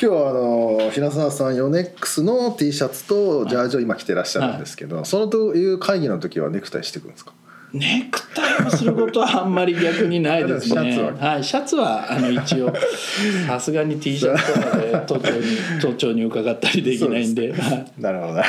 [0.00, 7.32] 今日はあの平沢さんヨネックスの T シャツとジャージを今着てらっしゃるんですけど、そのという会議の時はネクタイしてくるんですか？
[7.72, 10.74] ネクタイをすることはあんまり逆にないです。
[10.74, 10.92] ね。
[10.92, 12.72] シャツははい、シャツはあの一応
[13.46, 15.42] さすがに T シャツとかで都庁に
[15.80, 17.92] 都庁に伺ったりできないんで、はい。
[18.00, 18.40] なるほど。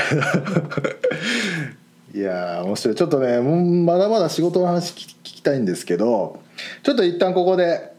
[2.14, 2.96] いやー面白い。
[2.96, 6.40] ちょっとねまだまだ仕事の話聞きたいんですけど
[6.84, 7.92] ちょっと一旦ここで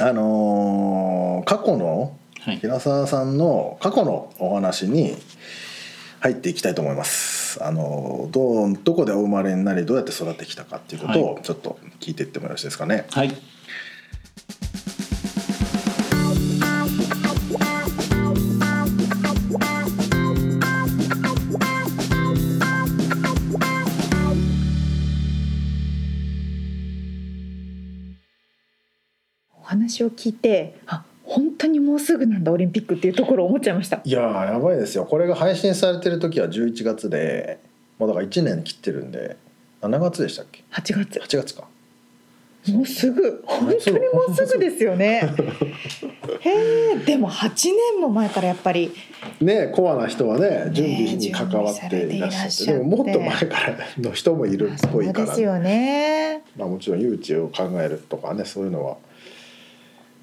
[0.00, 2.10] あのー過去のはい
[2.44, 5.16] 平沢さんの過去のお話に
[6.20, 7.62] 入っていきたいと思います。
[7.62, 13.06] あのどうどこでお生まれになりどうやって育ってきたかっていうことをちょっと聞いていってもよろしいですかね。
[13.10, 13.34] はい
[29.60, 34.00] お話を聞いてあ本当にもうすぐなんだオリンピックっていうところを思っちゃいました。
[34.02, 35.04] いやーやばいですよ。
[35.04, 37.60] これが配信されてる時は11月で
[37.98, 39.36] もうだから1年切ってるんで
[39.82, 41.18] 7月でしたっけ？8月。
[41.20, 41.64] 8月か。
[42.70, 43.42] もうすぐ。
[43.46, 45.34] 本当にもうすぐですよね。
[46.40, 46.50] へ
[46.94, 47.50] えでも8
[47.94, 48.92] 年も前からやっぱり。
[49.40, 52.72] ねコアな人はね準備に関わっていらっしゃって,、準備されていらっしゃって。
[52.72, 56.42] でももっと前からの人もいるっぽいから、そうですよね。
[56.56, 58.98] まあ、もちろん誘致を考えるとかねそういうのはうん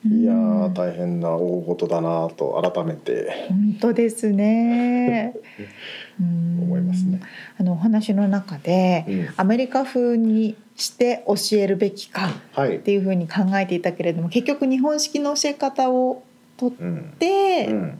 [0.08, 3.48] いやー大変な大事だなと改めて。
[3.50, 5.34] 本当ですね。
[6.22, 6.60] うん。
[6.62, 7.20] 思いますね。
[7.58, 9.28] あのお話の中で、うん。
[9.36, 12.78] アメリカ風にして教えるべきかはい。
[12.78, 16.22] っ、ていうふうに考えていたけれども結局日本式の教え方を
[16.58, 17.14] とっうん。
[17.18, 18.00] てうん。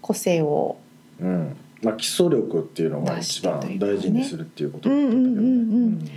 [0.00, 0.76] 個性を
[1.20, 1.56] うん。
[1.82, 6.12] まあ、基礎力っていうのが一番大事にするっていうことだったんだけどね。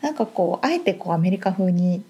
[0.00, 2.02] なんかこうあえてこうアメリカ風に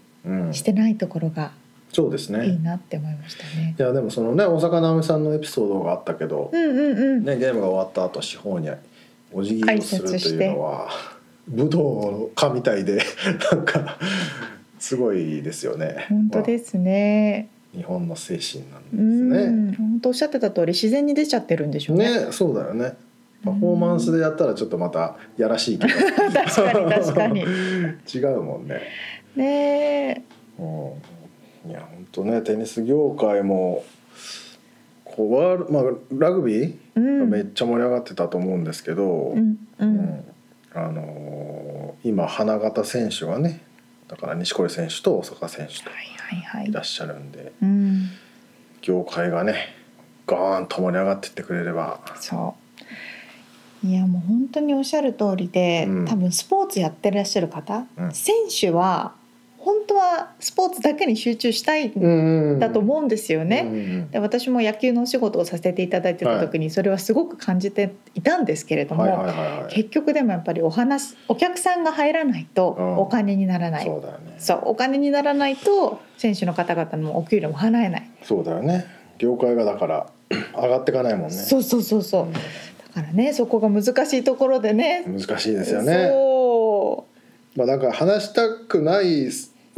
[0.52, 1.50] してないところが
[1.92, 3.74] そうですねいいなって思いましたね。
[3.78, 7.24] いやでもそのね大坂なおみさんのエピソードがあったけど、うんうんうん。
[7.24, 8.70] ね、ゲームが終わった後司法に
[9.32, 10.88] お辞儀をするというのは
[11.48, 13.02] 武道家みたいで
[13.50, 13.98] なんか
[14.78, 16.06] すごいですよね。
[16.08, 17.48] 本当ですね。
[17.50, 19.50] まあ日本の精神うなんですね。
[19.50, 22.26] ん、本当おっしゃってた通り自然に出ちゃってるんでしょうね。
[22.26, 22.94] ねそうだよね。
[23.44, 25.92] パフォーマンスでやったらちょっとまたやらしいけど
[26.32, 27.40] 確かに確かに。
[28.12, 28.80] 違うもんね。
[29.36, 30.24] ね
[30.58, 30.92] うん、
[31.66, 33.84] いや本当ねテニス業界も
[35.04, 36.74] こうワールまあラグビー。
[37.20, 39.56] がめっちゃ盛り上がってたと思うんですけど、うんう。
[39.78, 40.24] うんん
[40.74, 43.60] あのー今花形選手がね
[44.08, 46.84] だから錦織選手と大坂選手とはいはいはいいらっ。
[46.84, 48.08] しゃるんでうん。
[48.82, 49.74] 業界がね
[50.26, 52.54] ガーンと盛り上がってってくれればそ
[53.82, 53.86] う。
[53.86, 59.14] いやもう本当におっしゃる通りで、うん多分スポーツやってらっしゃる方、うん選手は
[59.62, 62.58] 本当はスポーツだけに集中したいうんん。
[62.58, 63.62] だと思うんですよね。
[63.62, 69.04] ねで私も野球のお仕事をさせていただいてた時にそれはすごく感じていたんですけれども、
[69.70, 72.96] 結局でもやっぱりお話お客さんが入らないとうん。
[72.98, 74.36] お金にならない、そうだよね。
[74.38, 78.86] そうお金にならないと選手の方々のお給料も払えない、そうだよね。
[79.18, 80.06] 業界がだから
[80.56, 81.30] 上がっていかないもんね。
[81.30, 82.32] そうそうそうそう。
[82.94, 85.04] だからねそこが難しいところでね。
[85.06, 86.08] 難しいですよね。
[86.10, 87.06] そ
[87.56, 89.30] まあなんか話したくない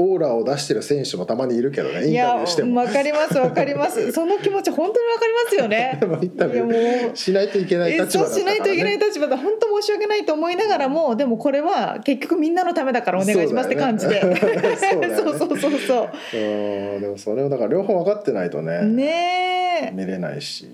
[0.02, 2.80] オーラを出してる選手もたまにいるけどねインタビューしても。
[2.80, 4.10] わかりますわかります。
[4.12, 5.98] その気持ち本当にわかりますよね。
[6.00, 9.36] でもインタビューうしないといけないえ立場だね、そうしないといけない立場だ。
[9.36, 14.20] 本当申し訳ないと思いながらもでもこれは結局みんなのためだからお願いしますって感じで。
[14.22, 16.36] そうねそうそうそうそうそう。
[16.36, 19.92] うんでもそれをだから両方分かってないとねねえ。
[19.94, 20.66] 見れないし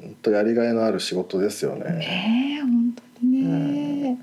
[0.00, 1.84] 本当やりがいのある仕事ですよね。
[1.90, 4.18] ねえ本当にね、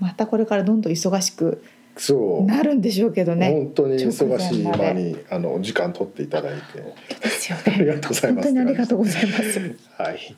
[0.00, 1.62] またこれからどんどん忙しく
[1.96, 2.44] そう。
[2.44, 3.50] なるんでしょうけどね。
[3.50, 6.62] 本当に忙しい間にあの時間取っていただいて。
[7.66, 8.48] ありがねとうございます。
[8.48, 9.76] 本当にありがとうございます。
[9.98, 10.36] はい。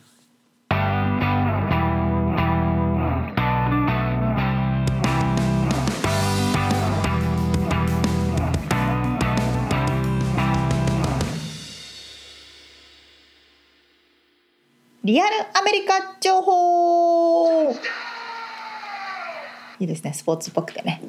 [15.04, 17.72] リアルアメリカ情報
[19.78, 20.12] いいですね。
[20.14, 21.02] スポーツっぽくてね。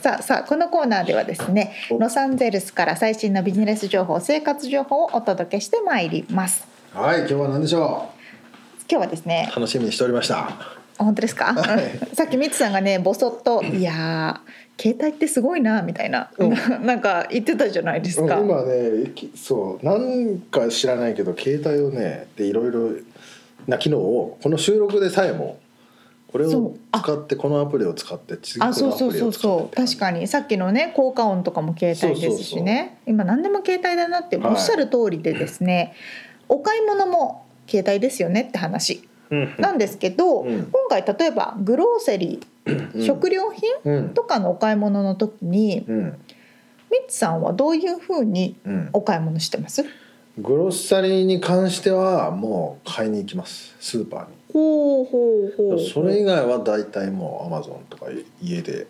[0.00, 1.98] さあさあこのコーナーではですねお。
[1.98, 6.66] ロサンゼルスから最新のビジネス情報生活情報をお届けしてまいります。
[6.94, 8.10] はい今日は何でしょ
[8.90, 10.48] 今日はですねう楽しみにしておりました。
[10.98, 12.14] あ本当ですか、はい。
[12.14, 16.50] さっきミツさんがねボソッと「いやー携帯ってすごいな」みたいな、うん。
[16.86, 22.90] なんか言ってたじゃないですか、うん今ねきそうなんか知らないけど携帯をねでいろいろ
[23.66, 25.58] な機能をこの収録でさえも
[26.32, 29.18] これを使ってこのアプリを使って次このアプリを使って。
[29.18, 30.26] そうそうって感じ確かに。
[30.26, 32.98] さっきのね効果音とかも携帯ですしね。
[33.06, 34.52] 今何でも携帯だなってはい。
[34.52, 35.94] おっしゃる通りでですね、
[36.48, 39.06] お買い物も携帯ですよねって話。
[39.30, 39.54] うん。
[39.58, 40.70] なんですけど、うん。
[40.72, 43.04] 今回例えばグローセリー、うん。
[43.04, 44.14] 食料品うん。
[44.14, 46.04] とかのお買い物の時にうん。
[46.90, 48.88] ミッツさんはどういうふうにうん。
[48.94, 49.84] お買い物してます？
[50.38, 53.76] グロッサリーに関してはもう買いに行きます。
[53.80, 55.80] スーパーにほうほうほう。
[55.80, 58.06] それ以外は大体もうアマゾンとか
[58.40, 58.86] 家で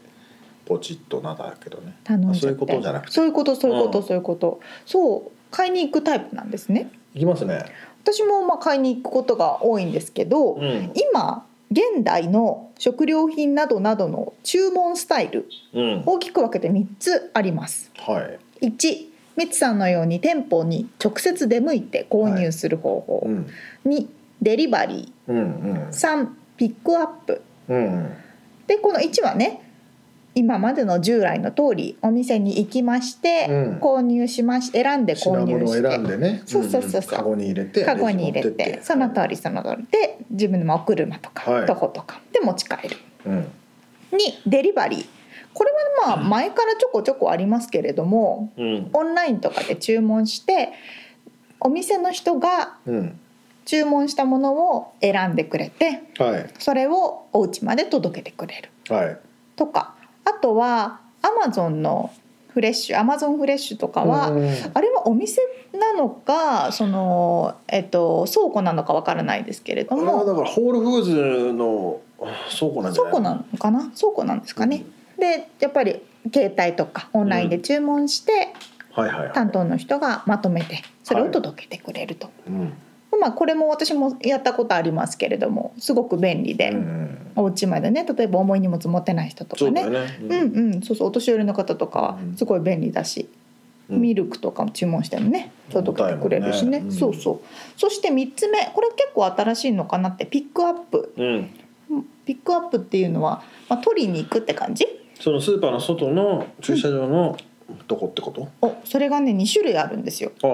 [0.65, 1.97] ポチッとなんだけどね。
[2.35, 3.13] そういうことじゃなくて。
[3.13, 4.05] そういうことそういうこと、うん。
[4.05, 4.61] そういうこと。
[4.87, 6.91] そう買いに行くタイプなんですね。
[7.15, 7.65] 行きますね。
[8.03, 10.93] 私もまあ買いに行くことが多いんですけど、うん。
[11.13, 16.03] 今現代の食料品などなどの注文スタイルうん。
[16.07, 17.93] 大きく分けて3つあります。
[17.99, 18.21] は
[18.61, 18.67] い。
[18.67, 23.47] 1ミツさんのように店舗に直接出向いて購入する方法、うん。
[23.87, 24.07] 2
[24.43, 25.75] デリバリうんうん。
[25.85, 27.43] ー3ピックアップ。
[27.69, 28.11] うん
[28.67, 29.61] でこの1はね
[30.35, 33.79] 今までの従来の通りお店に行きまして、うん。
[33.79, 35.91] 購入しまし選んで購入して。
[35.91, 36.43] 選んでね。
[36.47, 37.01] そうそうそうそう。
[37.01, 41.67] んカゴに入れてカゴに入れてその通りその通りで自分のお車とか、はい。
[41.67, 42.97] どことかで持ち帰る。
[43.27, 43.39] うん。
[44.17, 45.07] にデリバリー
[45.55, 45.71] これ
[46.03, 48.91] はまあ前からちょこちょこありますけれどもうん。
[48.93, 50.73] オンラインとかで注文して
[51.61, 53.21] お店の人がうん
[53.73, 56.51] 注文したものを選んでくれてはい。
[56.59, 58.95] それをお家まで届けてくれる。
[58.95, 59.19] はい。
[59.57, 59.95] とか
[60.27, 62.13] あとはアマゾンの
[62.51, 64.47] フレッシュアマゾンフレッシュとかは、うん。
[64.75, 65.41] あれはお店
[65.73, 72.03] なのかその、えっと、倉庫なのかわからないですけれどあれはもだからホールフーズの
[72.51, 73.11] 倉庫なんじゃない？
[73.11, 73.91] 倉庫なのかな？
[73.99, 74.85] 倉庫なんですかね。
[75.19, 78.53] でやっぱり携帯とかオンラインで注文して、
[78.93, 79.33] はいはいはい。
[79.33, 82.29] 担当の人がまとめてそれを届けてくれると。
[82.47, 82.75] うん
[83.19, 87.19] まあこれも私もやったことありますけれどもすごく便利で、うんうん。
[87.37, 89.83] お家までね例えば重い荷物持ってない人とかね。
[89.83, 90.83] そうんうん。
[90.83, 92.37] そうそうお年寄りの方とかはうん。
[92.37, 93.29] すごい便利だし、
[93.89, 94.01] うん。
[94.01, 95.53] ミルクとかも注文してもね。
[95.71, 96.79] 届けてくれるしね。
[96.79, 96.99] 重たいもんね。
[96.99, 97.41] そうそう。
[97.77, 101.13] そして3つ目これ結構新しいのかなってピックアップ。
[101.17, 101.51] うん。
[102.25, 104.87] ピックアップっていうのは、まあ、取りに行くって感じ？
[105.21, 107.37] そのスーパーの外の駐車場の
[107.87, 108.49] とこってこと？
[108.63, 110.33] おそれがね2種類あるんですよ。
[110.43, 110.51] 例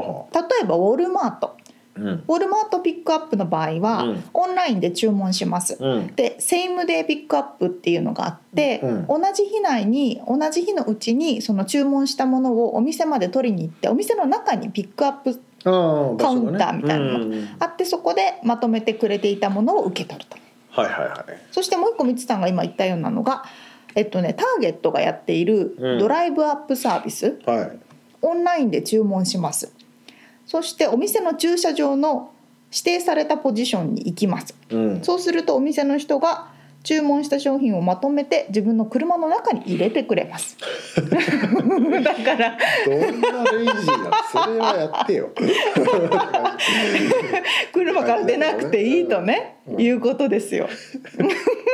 [0.63, 1.57] えばウォルマート。
[1.57, 1.68] あ
[1.99, 2.25] うん。
[2.27, 4.25] ウォルマートピックアップの場合は、うん。
[4.33, 5.77] オンラインで注文します。
[5.81, 6.15] うん。
[6.15, 9.07] でセイムデーピックアップっていうのがあって、うん。
[9.07, 15.71] 同じ日内に同じ日のうちにその注文したものをお店まで取りに行ってお店の中にピックアップカ
[16.31, 17.49] ウンターみたいなのうんうん。
[17.59, 20.37] あってそこでまとめてくれていたものを受け取ると。
[20.71, 21.25] はいはいはい。
[21.51, 23.45] そしてもう一個みつさんが今言ったようなのが
[23.95, 25.99] えっとねターゲットがやっているうん。
[25.99, 27.79] ドライブアップサービス、はい。
[28.23, 29.73] オンラインで注文します
[30.49, 32.33] そしてお店の駐車場の
[32.73, 34.55] 指定されたポジションに行きます。
[34.71, 35.05] うん。
[35.05, 36.49] そうするとお店の人が
[36.85, 40.57] 注文した商品をまとめて自分の車の中に入れてくれます。
[40.97, 42.57] だから。
[42.87, 44.11] どんなレイジーなの？
[44.33, 45.29] それはやってよ。
[47.75, 49.81] 車から出なくていいとね、うん。
[49.81, 50.69] いうことですよ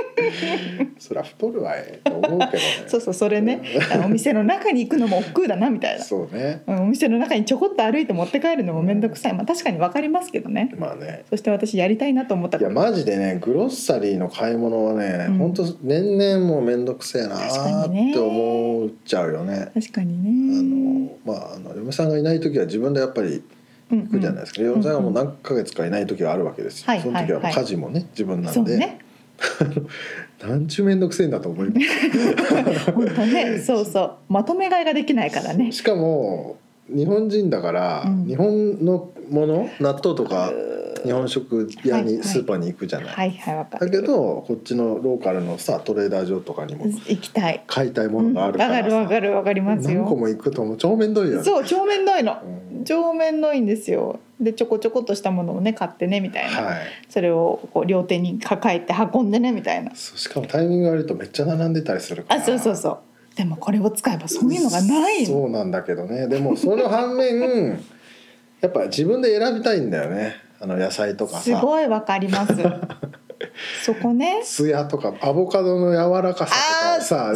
[0.99, 2.59] そりゃ太るわえと思うけどね。
[2.87, 3.63] そうそうそれね。
[4.05, 6.05] お店の中に行くのも億劫だなみたいな。
[6.05, 6.63] そうね。
[6.67, 10.71] うんお店の中にちょこっと歩いて持って帰るのも面倒くさい、まあ、確かに分かりますけどね。
[10.77, 11.25] まあね。
[11.31, 15.39] そして私やりたいなと思ったいやマジでねグロッサリーの買い物はね、うん。
[15.39, 19.69] ほんと年々もう面倒くせえなって思っちゃうよね。
[19.75, 23.43] 確かにあねのまああの嫁さんがいない時は自分でやっぱり行
[23.91, 28.99] 行くじゃないですか、嫁さんがもう何ヶ月かいない時があるわけですよ、はいその時はもうはい家事もね自分なんで、そうね
[30.47, 32.93] なんちゅう面倒くせえんだと思います。
[32.93, 34.13] 本当ねそうそう。
[34.29, 35.73] まとめ買いができないからね。
[35.73, 36.57] しかも
[36.89, 38.27] 日本人だから、うん。
[38.27, 40.53] 日本のもの納豆とか
[41.05, 43.91] 日本食屋に、スーパーに行くじゃない、はいはいだる。
[43.91, 47.63] けどこっちのローカルのさトレーダー場とかにも行きたい。
[47.67, 52.39] 買いたいもうんわのがあるからかるわさ、かるわかります何個よも行くともう超面倒いよねそう超面倒いの。
[52.43, 52.85] うん。
[52.85, 54.21] 超面倒いんですよ。
[54.41, 56.77] でちょこちょこっとしたものをね買ってねみたいな、はい。
[57.09, 59.95] それをこう両手に抱えて運んでねみたいな。
[59.95, 62.41] そうしかもタイミング悪いとめっちゃ並んでたりするから。
[62.41, 63.37] あそうそうそう。
[63.37, 65.27] でもこれを使えばそういうのがないの。
[65.27, 66.29] そうなんだけどね。
[66.29, 67.79] でもその反面
[68.61, 71.41] やっぱ自分で選びたいんだよねあの野菜とかさ。
[71.41, 72.55] すごいわかります。
[73.85, 74.41] そこね。
[74.45, 77.33] ツヤとかアボカドの柔らかさとかをさ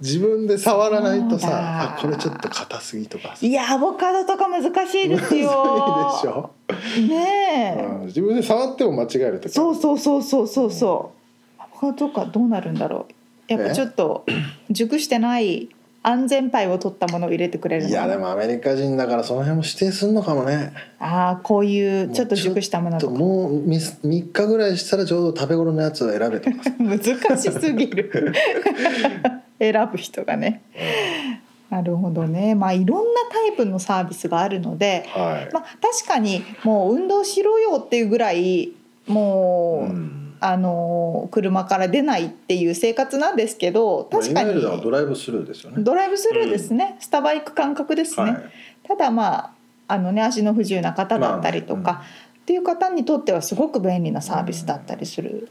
[0.00, 3.46] 自分で触らないとさあこれちょっと硬すぎとかさ。
[3.46, 6.50] いやアボカドとか難しいですよ。
[7.08, 11.12] ねえ、うん、自分で触っても間違える時そうそうそうそうそうそ
[11.58, 11.62] う。
[11.62, 13.12] アボカドとかどうなるんだろう。
[13.52, 14.24] やっぱちょっと
[14.70, 15.68] 熟してない
[16.06, 17.88] 安全牌を取ったものを入れてくれるの？
[17.88, 20.72] いやでもアメリカ人だからその辺も指定するのかもね。
[20.98, 23.14] ああこういうちょっと熟したものとか。
[23.14, 26.98] もう 3, 3日ぐらいしたらちょうど食べ頃のやつを選べとかさ難
[27.38, 28.32] しすぎる。
[29.58, 30.62] 選ぶ人がね。
[31.70, 32.54] なるほどね。
[32.54, 38.72] まあいろんなタイプのサービスがあるので、はい、まあ、確かにもう運動しろよっていうぐらい
[39.06, 44.60] もう、うんあの車から出ないっていう生活なんですけどまあ確かに。
[44.60, 45.82] ドライブスルーですよね。
[45.82, 48.50] ドライブスルーですね、スタバ行く感覚ですね、はい。
[48.86, 49.50] ただまあ
[49.88, 52.08] あのね足の不自由な方だったりとか、まあね。
[52.40, 55.48] っていう方にとってはすごく便利なサービスだったりする、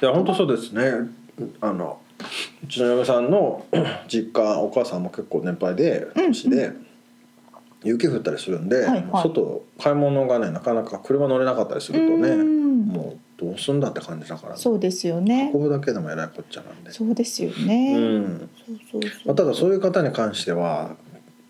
[0.00, 1.10] いや本当そうですね。
[1.60, 2.00] あの
[2.64, 3.66] うちの嫁さんの
[4.08, 6.72] 実家お母さんも結構年配でうん年で、
[7.84, 9.04] 雪降ったりするんで、はいはい。
[9.22, 12.86] 外買い物がねなかなか車乗れなかったりするとね、うん。
[12.86, 13.27] もう
[13.58, 15.50] どうすんだって感じだからそうですよね。
[15.52, 18.50] 運ぶだけでもえらいこっちゃなんで、そうですよね、うん。
[18.66, 19.10] そうそうそう。
[19.26, 20.96] まあ、ただそういう方に関しては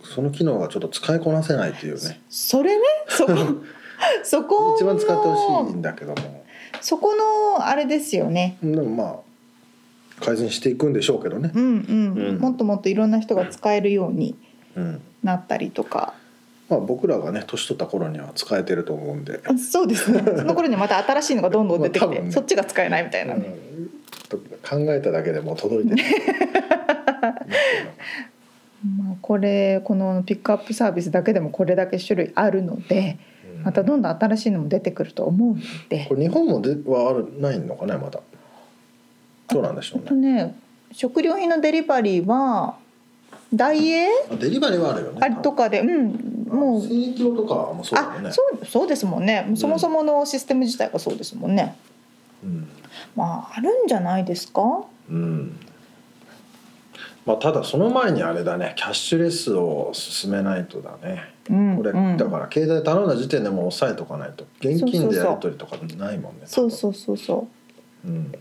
[0.03, 2.21] その機能がちょっと使いこなせないっていうね。
[2.31, 2.83] それね？
[3.09, 3.33] そこ
[4.25, 6.45] そこの一番使ってほしいんだけども。
[6.81, 8.57] そこのあれですよね。
[8.63, 11.51] でもまあ改善していくんでしょうけどね。
[11.55, 12.39] う、んうん、うん。
[12.39, 14.37] もっともっといろんな人が使えるように
[14.77, 15.03] うん。
[15.23, 16.15] なったりとか
[16.69, 20.23] まあ、僕らがね年取った頃には使えてると思うんで、あそうですね。
[20.37, 22.31] その頃にまた新しいのがどんどん出てきて、ね。
[22.31, 23.55] そっちが使えないみたいなね、
[24.63, 26.05] 考えただけでもう届いてる。
[28.97, 33.19] まあ、これこのピックアップサービスだけでもこれだけ種類あるので
[33.57, 33.65] うん。
[33.65, 36.07] またどんどん新しいのも出てくると思うので。
[36.09, 38.21] これ日本もではあるないのかねまだ。
[39.49, 40.45] どうなんでしょうね。
[40.45, 40.55] ね
[40.93, 42.77] 食料品のデリバリーは
[43.55, 44.35] ダイエー？
[44.35, 45.19] あデリバリーはあるよね。
[45.23, 46.47] あれとかでうん。
[46.49, 46.83] もう。
[46.83, 48.29] 生協とかもそうだよね。
[48.29, 49.51] あそうそうですもんね。
[49.55, 51.77] そもそものシステム自体がそうですもんね、
[52.45, 52.69] うん。
[53.17, 54.85] まああるんじゃないですか？
[55.11, 55.59] うん。
[57.25, 58.75] まあただその前にあれだね。
[58.77, 61.33] キャッシュレスを進めないとだね。
[61.51, 62.17] うんこれ、うん。
[62.19, 66.43] だから携帯頼んだ時点でもう押さえとかないと現金でやり取りとかないもんね。
[66.45, 67.49] そうそうそうそ
[68.05, 68.09] う。
[68.09, 68.33] うん。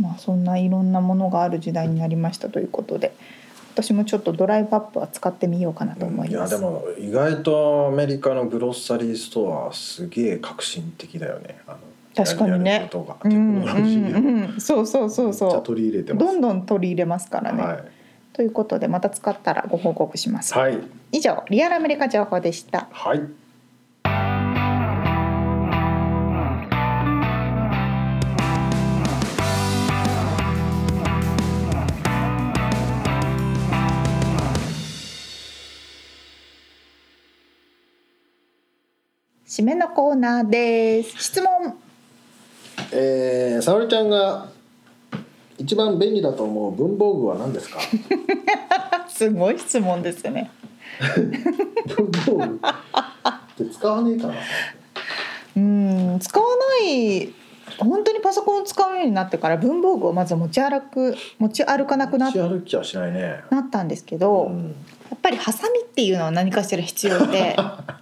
[0.00, 3.14] まあそんないろんなものがある時代になりましたということで
[3.74, 11.58] 私もちょっとドライブアップは使ってみようかなと思います、いやでも意外とアメリカのグロッサリーストアはすげえ革新的だよね。
[11.66, 11.78] あの
[12.14, 12.70] 確かにね。
[12.70, 13.34] やることがテク
[14.56, 15.62] うそうそうそうそう。
[15.62, 17.84] 取り入れてどんどん取り入れますからね、はい、
[18.34, 20.78] ということでまた使ったらご報告します、はい。
[21.10, 22.88] 以上リアルアメリカ情報でした。
[22.92, 23.22] はい
[39.52, 41.10] 締めのコーナーです。
[41.24, 41.76] 質問。
[42.90, 44.48] えー、沙織ちゃんが
[45.58, 47.78] 一番便利だと思う文房具は何ですか？
[49.10, 50.50] すごい質問ですよね。
[51.86, 52.60] 文房具
[53.62, 54.34] って使わねえかな。
[55.54, 56.46] うん使わ
[56.80, 57.30] ない。
[57.76, 63.40] 本当にパソコンを使うようになってから文房具をまず持ち歩く持ち歩かなくな持ち歩きはしないね。
[63.50, 64.68] なったんですけど、うん。
[65.10, 67.54] やっぱりハサミっていうのは何かしら必要で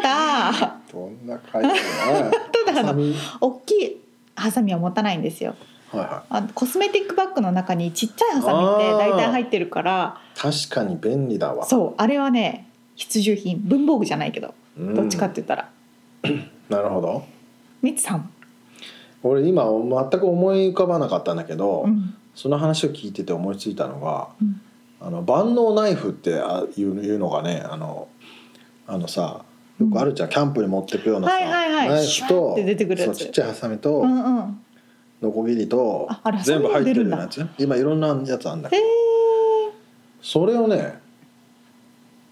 [0.00, 1.26] ただどん。
[1.26, 2.30] な会社
[2.64, 3.96] ただあの大きい
[4.34, 5.54] ハサミは持たないんですよ。
[5.90, 11.64] はいはあコスメティックバッグの中にちっちゃいハサミって大体入ってるからい確かに便利だわ。
[11.64, 14.94] そうあれはね必需品文房具じゃないけどうん。
[14.94, 15.70] どっちかって言ったら、
[16.68, 17.24] なるほど。
[17.82, 18.30] みつさん、
[19.22, 22.14] 俺今全く思い浮かばなかったんだけど、うん。
[22.34, 24.60] その話を聞いてて思いついたのが、うん。
[25.00, 28.08] あの万能ナイフってあいういうのがねあの
[28.86, 29.44] あのさ
[29.80, 31.88] よくあるじゃん、キャンプに持ってくようなさ、はいはいはい。
[31.88, 33.18] ナイフとて出てくるやつ。
[33.18, 34.60] そうちっちゃいハサミと、うんうん。
[35.22, 39.72] ノコギリとああれ全部入ってるようなやハつ今いろんなやつあるんだけへどえ
[40.20, 41.00] それをね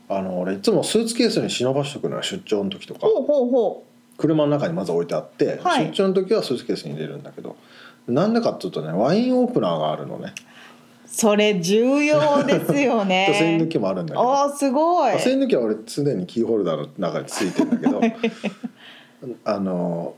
[0.09, 3.01] あの俺いつもスーツケースに忍ばしとくのよ出張の時とか。
[3.01, 3.85] ほうほうほ
[4.17, 5.87] 車の中にまず置いてあって、はい。
[5.87, 7.57] 出張の時はスーツケースに入れるんだけど
[8.07, 10.35] なんでかっていうとねワインオープナーがあるのね。
[10.37, 10.54] う
[11.17, 14.33] それ重要ですよ線ね 抜きもあるんだけど。
[14.33, 15.13] あーすごい。
[15.13, 18.01] あ線抜きは俺常にキーホルダーの中についてるんだけど。
[19.45, 20.15] あの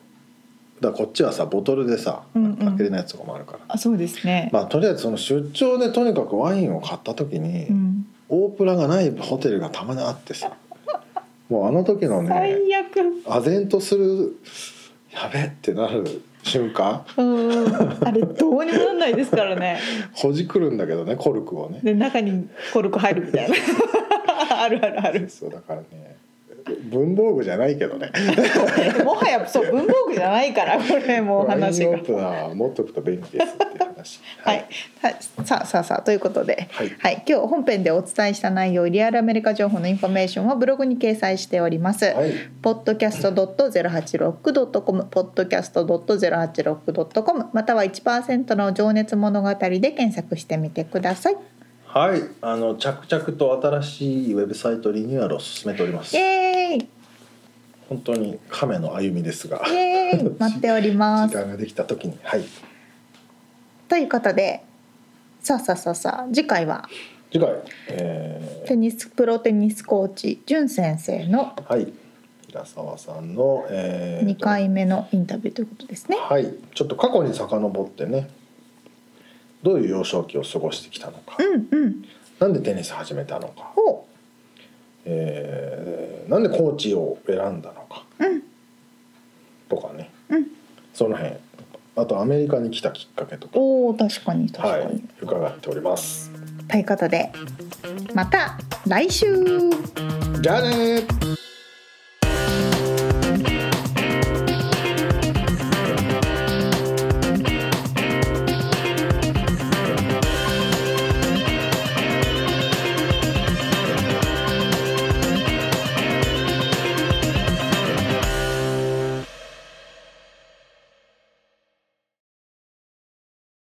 [0.80, 2.56] だこっちはさボトルでさうんうん。
[2.56, 10.50] 開けれないやつとかもあるから、あそうですね、まあとりあえずその出張でとにかくワインを買った時に、うん、オープラがないホテルがたまにあってさ。
[11.50, 13.22] もうあの時のね最悪。
[13.26, 14.36] 唖然とする
[15.12, 17.04] やべってなる瞬間？
[17.16, 18.06] うん。
[18.06, 19.78] あれどうにもなんないですからね。
[20.14, 21.80] ほじくるんだけどねコルクをね。
[21.82, 23.56] で中にコルク入るみたいな。
[24.62, 25.28] あるあるある。
[25.28, 26.16] そうだからね
[26.90, 28.10] 文房具じゃないけどね。
[29.04, 31.96] もはやそう文房具じゃないからこれもう話が。
[32.54, 34.66] 持っとくと便利ですっていう話はい、
[35.02, 36.96] はい、さあさあさあということで、はい。
[37.26, 42.06] 今日本編でお伝えした内容リアルアメリカ情報のインフォメーションはブログに掲載しております。
[42.06, 42.32] はい。
[42.62, 51.36] podcast.086.com podcast.086.com または1%の情熱物語で検索してみてください。
[51.96, 56.14] はいあの着々と新しいウェブサイトリニューアルを進めております。
[56.14, 56.88] イエーイ。
[57.88, 59.62] 本当に亀の歩みですが。
[59.66, 60.38] イエーイ。
[60.38, 61.30] 待っております。
[61.30, 62.18] 時間ができた時に。
[62.22, 62.44] はい。
[63.88, 64.62] ということで
[65.40, 66.86] さあさあさあさあ次回は？
[67.32, 67.54] 次回
[67.88, 71.90] えテニスプロテニスコーチ淳先生のー、はい。
[72.48, 74.36] 平沢さんの、えー。
[74.36, 76.18] 2回目のインタビューということですね。
[76.18, 76.54] はい。
[76.74, 78.28] ちょっと過去に遡ってね
[79.62, 82.04] どういう幼少期を過ごしてきたのか、うんうん。
[82.38, 84.04] なんでテニス始めたのか、お。
[85.04, 88.42] えーなんでコーチを選んだのか、うん。
[89.68, 90.46] とかね、うん。
[90.92, 91.34] その辺。
[91.94, 94.84] あとアメリカに来たきっかけとか、おー確かに確かに。
[94.84, 96.30] はい、伺っております。
[96.68, 97.32] ということで
[98.12, 99.26] また来週。
[100.42, 101.45] じゃあねー